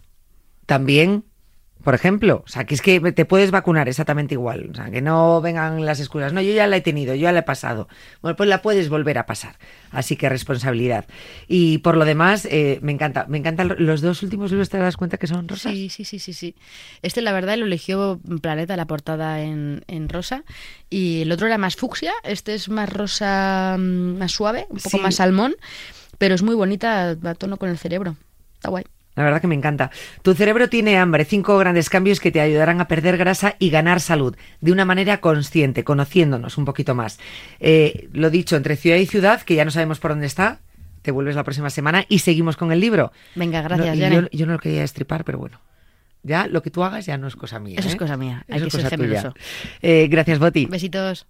[0.66, 1.24] También,
[1.86, 5.02] por ejemplo, o sea, que es que te puedes vacunar exactamente igual, o sea, que
[5.02, 7.88] no vengan las excusas, no, yo ya la he tenido, yo ya la he pasado.
[8.22, 9.56] Bueno, pues la puedes volver a pasar,
[9.92, 11.06] así que responsabilidad.
[11.48, 14.98] Y por lo demás, eh, me encanta, me encantan los dos últimos libros, ¿te das
[14.98, 15.72] cuenta que son rosas?
[15.72, 16.56] Sí, sí, sí, sí, sí.
[17.02, 20.44] Este, la verdad, lo eligió Planeta, la portada en, en rosa.
[20.90, 22.12] Y el otro era más fucsia.
[22.24, 25.00] Este es más rosa, mm, más suave, un poco Sí.
[25.00, 25.56] más salmón.
[26.18, 28.16] Pero es muy bonita, va a tono con el cerebro.
[28.56, 28.86] Está guay.
[29.16, 29.91] La verdad que me encanta.
[30.22, 31.26] Tu cerebro tiene hambre.
[31.26, 35.22] Cinco grandes cambios que te ayudarán a perder grasa y ganar salud de una manera
[35.22, 37.20] consciente, conociéndonos un poquito más.
[37.59, 40.59] Eh, lo dicho, entre ciudad y ciudad, que ya no sabemos por dónde está,
[41.01, 43.13] te vuelves la próxima semana y seguimos con el libro.
[43.36, 45.61] Venga, gracias, No, yo, yo no lo quería estripar, pero bueno.
[46.24, 47.78] Ya lo que tú hagas ya no es cosa mía.
[47.78, 47.97] Eso es ¿eh?
[47.97, 48.43] cosa mía.
[48.49, 49.34] Hay Eso que es ser generoso.
[49.82, 50.66] Eh, gracias, Boti.
[50.66, 51.28] Besitos.